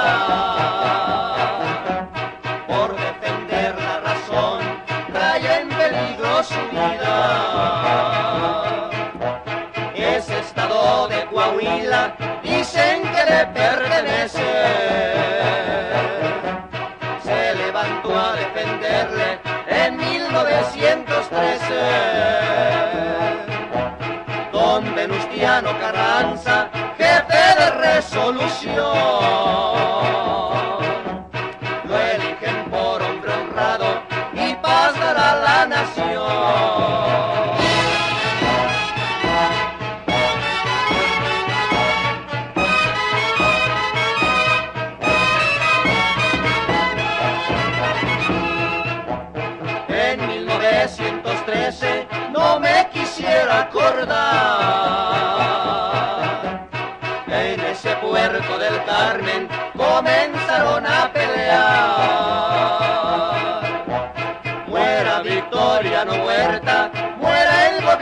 [2.67, 4.59] Por defender la razón,
[5.13, 7.15] trae en peligro su vida.
[9.95, 14.51] Ese estado de Coahuila dicen que le pertenece.
[17.23, 22.76] Se levantó a defenderle en 1913.
[25.57, 28.75] Venustiano Carranza, jefe de resolución.
[31.85, 34.03] Lo eligen por hombre honrado
[34.33, 36.07] y paz dará la nación.
[49.87, 55.26] En 1913 no me quisiera acordar.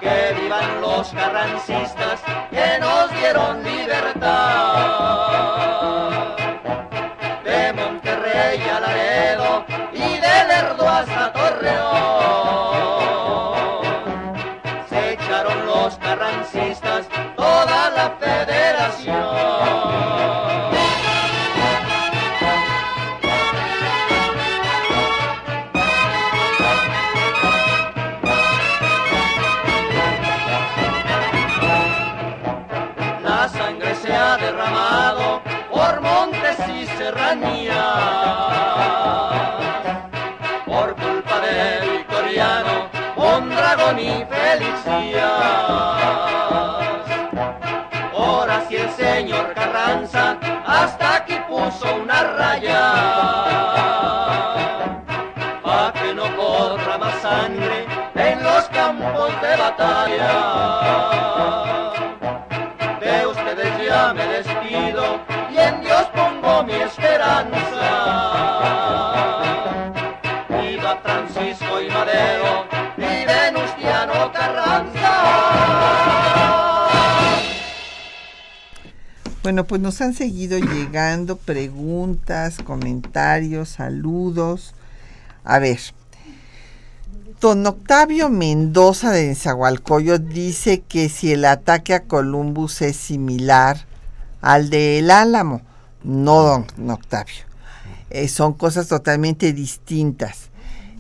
[0.02, 4.65] Que vivan los carrancistas que nos dieron libertad.
[79.46, 84.74] Bueno, pues nos han seguido llegando preguntas, comentarios, saludos.
[85.44, 85.80] A ver,
[87.40, 93.86] don Octavio Mendoza de Nezahualcóyotl dice que si el ataque a Columbus es similar
[94.42, 95.62] al de El Álamo.
[96.04, 97.46] No, don Octavio.
[98.10, 100.50] Eh, son cosas totalmente distintas.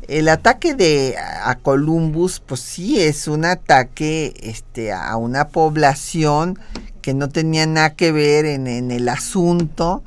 [0.07, 6.59] El ataque de a Columbus, pues sí, es un ataque este, a una población
[7.01, 10.03] que no tenía nada que ver en, en el asunto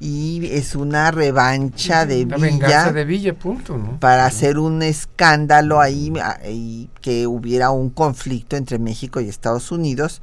[0.00, 4.00] y es una revancha de La Villa venganza de Villa, punto, ¿no?
[4.00, 9.70] para hacer un escándalo ahí ah, y que hubiera un conflicto entre México y Estados
[9.70, 10.22] Unidos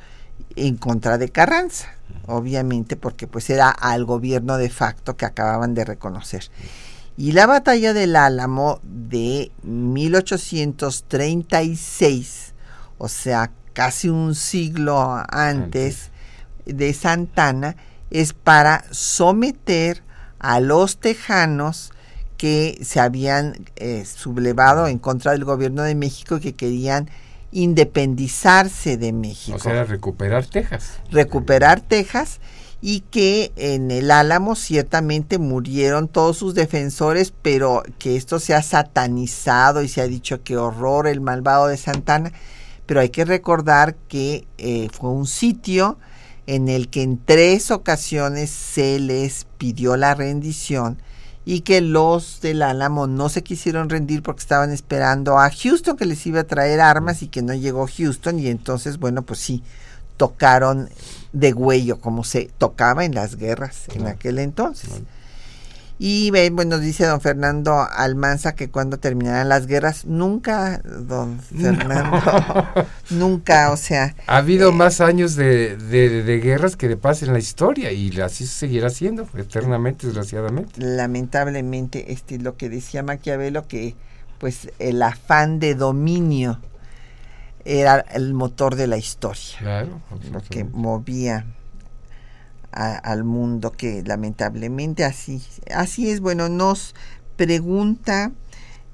[0.56, 1.90] en contra de Carranza,
[2.26, 6.50] obviamente porque pues era al gobierno de facto que acababan de reconocer.
[7.18, 12.54] Y la batalla del Álamo de 1836,
[13.00, 16.12] o sea, casi un siglo antes
[16.68, 17.76] de Santana,
[18.12, 20.04] es para someter
[20.38, 21.92] a los tejanos
[22.38, 27.10] que se habían eh, sublevado en contra del gobierno de México y que querían
[27.52, 31.00] independizarse de México O sea, era recuperar Texas.
[31.10, 32.40] recuperar Texas
[32.82, 38.62] y que en el Álamo ciertamente murieron todos sus defensores, pero que esto se ha
[38.62, 42.32] satanizado y se ha dicho que horror el malvado de Santana,
[42.86, 45.98] pero hay que recordar que eh, fue un sitio
[46.46, 51.02] en el que en tres ocasiones se les pidió la rendición
[51.44, 56.06] y que los del Álamo no se quisieron rendir porque estaban esperando a Houston que
[56.06, 59.64] les iba a traer armas y que no llegó Houston y entonces bueno pues sí
[60.18, 60.90] tocaron
[61.34, 64.90] de huello como se tocaba en las guerras en aquel entonces.
[66.00, 72.22] Y bueno, dice don Fernando Almanza que cuando terminarán las guerras, nunca, don Fernando,
[73.10, 77.24] nunca, o sea, Ha habido Eh, más años de, de- de guerras que de paz
[77.24, 80.80] en la historia y así se seguirá siendo eternamente, desgraciadamente.
[80.80, 83.96] lamentablemente, este, lo que decía Maquiavelo, que
[84.38, 86.60] pues el afán de dominio
[87.68, 89.58] era el motor de la historia.
[89.60, 90.02] Claro.
[90.32, 91.46] lo que movía
[92.72, 95.42] a- al mundo que lamentablemente así
[95.74, 96.96] así es bueno nos
[97.36, 98.32] pregunta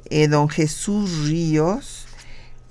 [0.10, 2.06] eh, don Jesús Ríos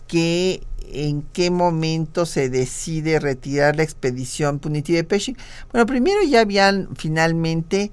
[0.06, 0.62] que
[0.94, 5.36] en qué momento se decide retirar la expedición punitiva de Pershing.
[5.70, 7.90] Bueno, primero ya habían finalmente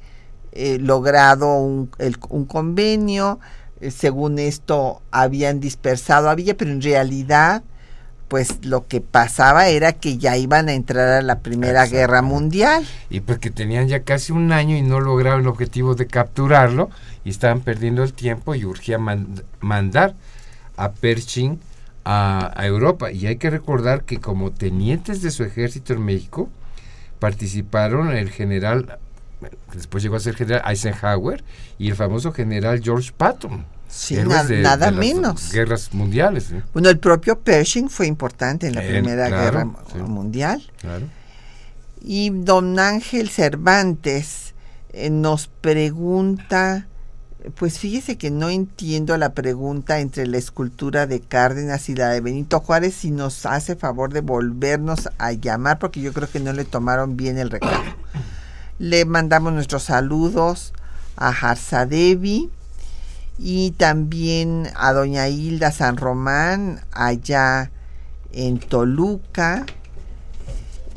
[0.52, 3.40] eh, logrado un, el- un convenio,
[3.80, 7.64] eh, según esto habían dispersado a Villa, pero en realidad
[8.30, 12.86] pues lo que pasaba era que ya iban a entrar a la Primera Guerra Mundial.
[13.10, 16.90] Y porque tenían ya casi un año y no lograron el objetivo de capturarlo
[17.26, 20.14] y estaban perdiendo el tiempo y urgía mand- mandar
[20.78, 21.60] a Pershing
[22.06, 23.12] a, a Europa.
[23.12, 26.50] Y hay que recordar que como tenientes de su ejército en México
[27.18, 28.98] participaron el general,
[29.74, 31.44] después llegó a ser general Eisenhower
[31.78, 33.66] y el famoso general George Patton.
[33.92, 35.52] Sí, héroes na- de- nada de menos.
[35.52, 36.52] Guerras mundiales.
[36.52, 36.62] ¿eh?
[36.74, 39.98] Bueno, el propio Pershing fue importante en la Eh, Primera claro, Guerra sí.
[40.00, 40.72] Mundial.
[40.80, 41.06] Claro.
[42.02, 44.54] Y don Ángel Cervantes
[44.94, 46.88] eh, nos pregunta,
[47.56, 52.22] pues fíjese que no entiendo la pregunta entre la escultura de Cárdenas y la de
[52.22, 56.54] Benito Juárez, si nos hace favor de volvernos a llamar, porque yo creo que no
[56.54, 57.82] le tomaron bien el recado.
[58.78, 60.74] Le mandamos nuestros saludos
[61.18, 62.50] a Harzadevi
[63.40, 67.72] y también a doña Hilda San Román, allá
[68.34, 69.66] en Toluca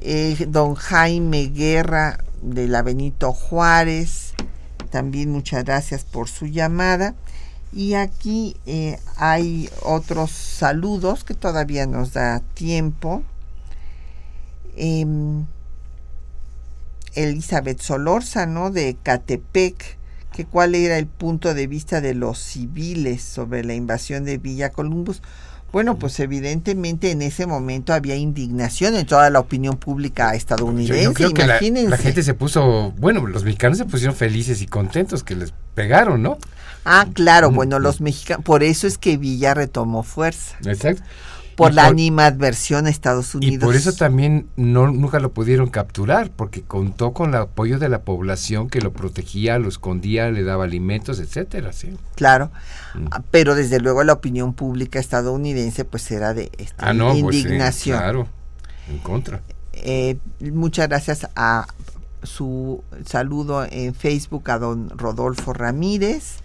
[0.05, 4.35] eh, don Jaime Guerra de la Benito Juárez,
[4.91, 7.15] también muchas gracias por su llamada.
[7.73, 13.23] Y aquí eh, hay otros saludos que todavía nos da tiempo.
[14.77, 15.47] Em,
[17.15, 19.97] Elizabeth Solórzano de Catepec,
[20.33, 24.71] que cuál era el punto de vista de los civiles sobre la invasión de Villa
[24.71, 25.23] Columbus.
[25.73, 31.03] Bueno, pues evidentemente en ese momento había indignación en toda la opinión pública estadounidense.
[31.03, 31.89] yo creo que la, imagínense.
[31.91, 36.23] la gente se puso, bueno, los mexicanos se pusieron felices y contentos que les pegaron,
[36.23, 36.37] ¿no?
[36.85, 37.83] Ah, claro, Mm, bueno, mm.
[37.83, 41.03] los mexicanos, por eso es que Villa retomó fuerza, Exacto.
[41.57, 43.65] Por Y la por- animadversión a Estados Y Unidos.
[43.65, 48.03] por eso también no, nunca lo pudieron capturar, porque contó con el apoyo de la
[48.03, 51.97] población que lo protegía, lo escondía, le daba alimentos, etcétera, sí.
[52.15, 52.51] Claro,
[52.95, 53.07] Mm.
[53.11, 57.37] Ah, pero desde luego la opinión pública estadounidense pues era de este, Ah, no, pues
[57.37, 57.99] indignación.
[57.99, 58.29] claro,
[58.91, 59.41] en contra.
[59.73, 60.19] Eh,
[60.53, 61.67] muchas gracias a
[62.23, 66.37] su saludo en Facebook a don Rodolfo Ramírez,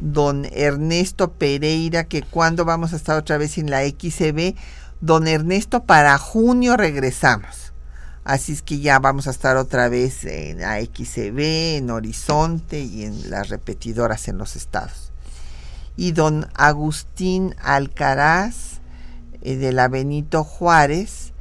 [0.00, 4.54] don Ernesto Pereira, que cuando vamos a estar otra vez en la XCB,
[5.00, 7.72] don Ernesto, para junio regresamos.
[8.24, 13.30] Así es que ya vamos a estar otra vez en AXCB, en Horizonte y en
[13.30, 15.12] las repetidoras en los estados.
[15.96, 18.80] Y don Agustín Alcaraz,
[19.42, 21.34] eh, de la Benito Juárez,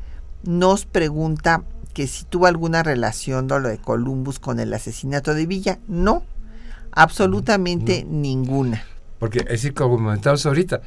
[0.43, 1.63] nos pregunta
[1.95, 5.79] que si tuvo alguna relación de lo de Columbus con el asesinato de Villa.
[5.87, 6.23] No,
[6.95, 8.83] absolutamente ninguna.
[9.19, 10.81] Porque es decir, como comentábamos ahorita,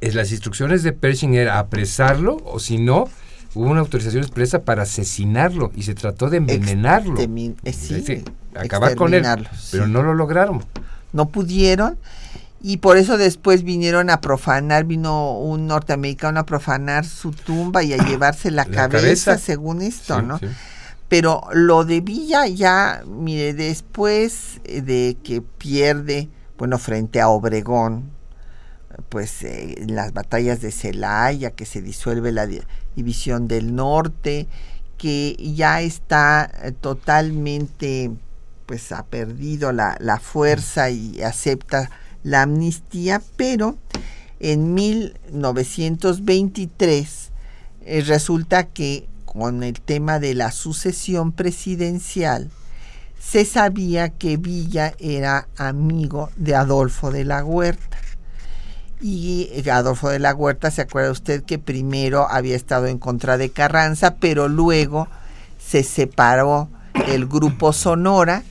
[0.00, 3.08] es, las instrucciones de Pershing era apresarlo o si no,
[3.54, 7.14] hubo una autorización expresa para asesinarlo y se trató de envenenarlo.
[7.16, 9.24] Extermin- eh, sí, Es decir, acabar con él,
[9.70, 10.64] pero no lo lograron.
[11.12, 11.96] no pudieron
[12.62, 17.92] y por eso después vinieron a profanar, vino un norteamericano a profanar su tumba y
[17.92, 19.38] a llevarse la, La cabeza, cabeza.
[19.38, 20.40] según esto, Sí, ¿no?
[21.08, 26.28] Pero lo de Villa ya, mire, después eh, de que pierde,
[26.58, 28.10] bueno, frente a Obregón,
[29.08, 32.60] pues eh, en las batallas de Celaya, que se disuelve la di-
[32.96, 34.46] división del norte,
[34.98, 38.10] que ya está eh, totalmente,
[38.66, 41.90] pues ha perdido la, la fuerza y acepta
[42.22, 43.76] la amnistía, pero
[44.40, 47.30] en 1923
[47.86, 52.50] eh, resulta que con el tema de la sucesión presidencial,
[53.18, 57.98] se sabía que Villa era amigo de Adolfo de la Huerta.
[59.00, 63.50] Y Adolfo de la Huerta, ¿se acuerda usted que primero había estado en contra de
[63.50, 65.08] Carranza, pero luego
[65.58, 66.68] se separó
[67.08, 68.44] el grupo Sonora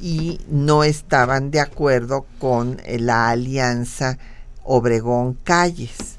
[0.00, 4.18] y no estaban de acuerdo con la alianza
[4.62, 6.16] Obregón Calles?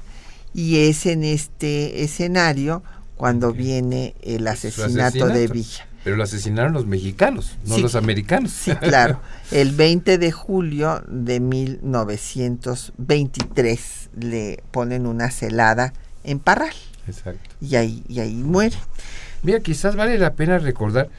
[0.52, 2.82] Y es en este escenario
[3.20, 5.46] cuando viene el asesinato de.
[5.46, 5.86] Villa.
[6.02, 7.82] Pero lo asesinaron los mexicanos, no Sí.
[7.82, 8.50] los americanos.
[8.50, 9.20] Sí, claro.
[9.50, 15.92] El 20 de julio de 1923 le ponen una celada
[16.24, 16.72] en Parral
[17.06, 17.50] Exacto.
[17.60, 18.76] y ahí, y ahí muere.
[19.42, 21.10] Mira, quizás vale la pena recordar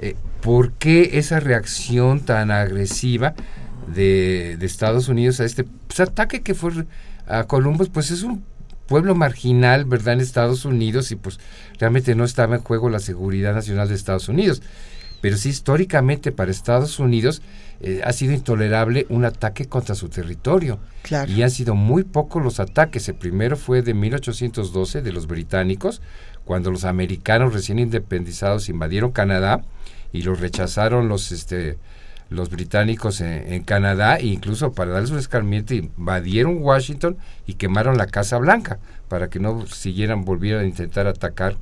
[0.00, 3.34] eh, por qué esa reacción tan agresiva
[3.94, 6.72] de, de Estados Unidos a este pues, ataque que fue
[7.28, 8.42] a Columbus, pues es un
[8.94, 11.40] pueblo marginal, ¿verdad?, en Estados Unidos y pues
[11.80, 14.62] realmente no estaba en juego la seguridad nacional de Estados Unidos.
[15.20, 17.42] Pero sí, históricamente para Estados Unidos
[17.80, 20.78] eh, ha sido intolerable un ataque contra su territorio.
[21.02, 21.32] Claro.
[21.32, 23.08] Y han sido muy pocos los ataques.
[23.08, 26.00] El primero fue de 1812 de los británicos,
[26.44, 29.64] cuando los americanos recién independizados invadieron Canadá
[30.12, 31.78] y los rechazaron los este
[32.30, 37.16] los británicos en, en Canadá e incluso para darles un escarmiento invadieron Washington
[37.46, 41.56] y quemaron la Casa Blanca para que no siguieran volvieran a intentar atacar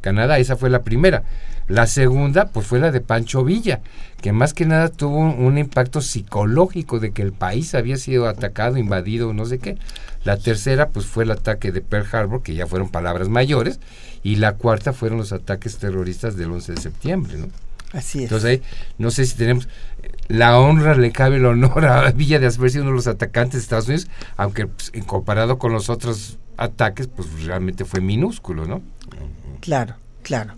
[0.00, 0.38] Canadá.
[0.38, 1.22] Esa fue la primera.
[1.68, 3.80] La segunda, pues fue la de Pancho Villa,
[4.20, 8.26] que más que nada tuvo un, un impacto psicológico de que el país había sido
[8.26, 9.78] atacado, invadido, no sé qué.
[10.24, 13.78] La tercera, pues fue el ataque de Pearl Harbor, que ya fueron palabras mayores.
[14.22, 17.46] Y la cuarta fueron los ataques terroristas del 11 de septiembre, ¿no?
[17.92, 18.24] Así es.
[18.24, 18.62] Entonces ahí,
[18.98, 19.68] no sé si tenemos
[20.28, 23.54] la honra, le cabe el honor a Villa de haber sido uno de los atacantes
[23.54, 28.66] de Estados Unidos, aunque pues, en comparado con los otros ataques, pues realmente fue minúsculo,
[28.66, 28.82] ¿no?
[29.60, 30.54] Claro, claro.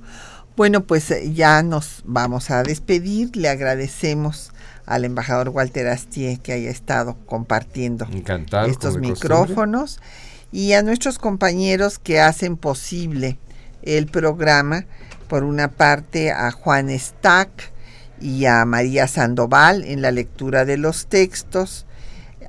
[0.56, 3.34] Bueno, pues eh, ya nos vamos a despedir.
[3.36, 4.52] Le agradecemos
[4.84, 8.66] al embajador Walter Astier que haya estado compartiendo Encantado.
[8.66, 10.00] estos micrófonos
[10.50, 13.38] y a nuestros compañeros que hacen posible
[13.82, 14.84] el programa.
[15.32, 17.72] Por una parte a Juan Stack
[18.20, 21.86] y a María Sandoval en la lectura de los textos,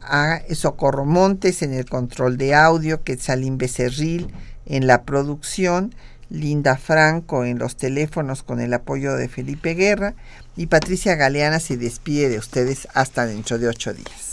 [0.02, 4.34] a Socorro Montes en el control de audio, Quetzalín Becerril
[4.66, 5.96] en la producción,
[6.30, 10.14] Linda Franco en los teléfonos con el apoyo de Felipe Guerra
[10.58, 14.33] y Patricia Galeana se despide de ustedes hasta dentro de ocho días.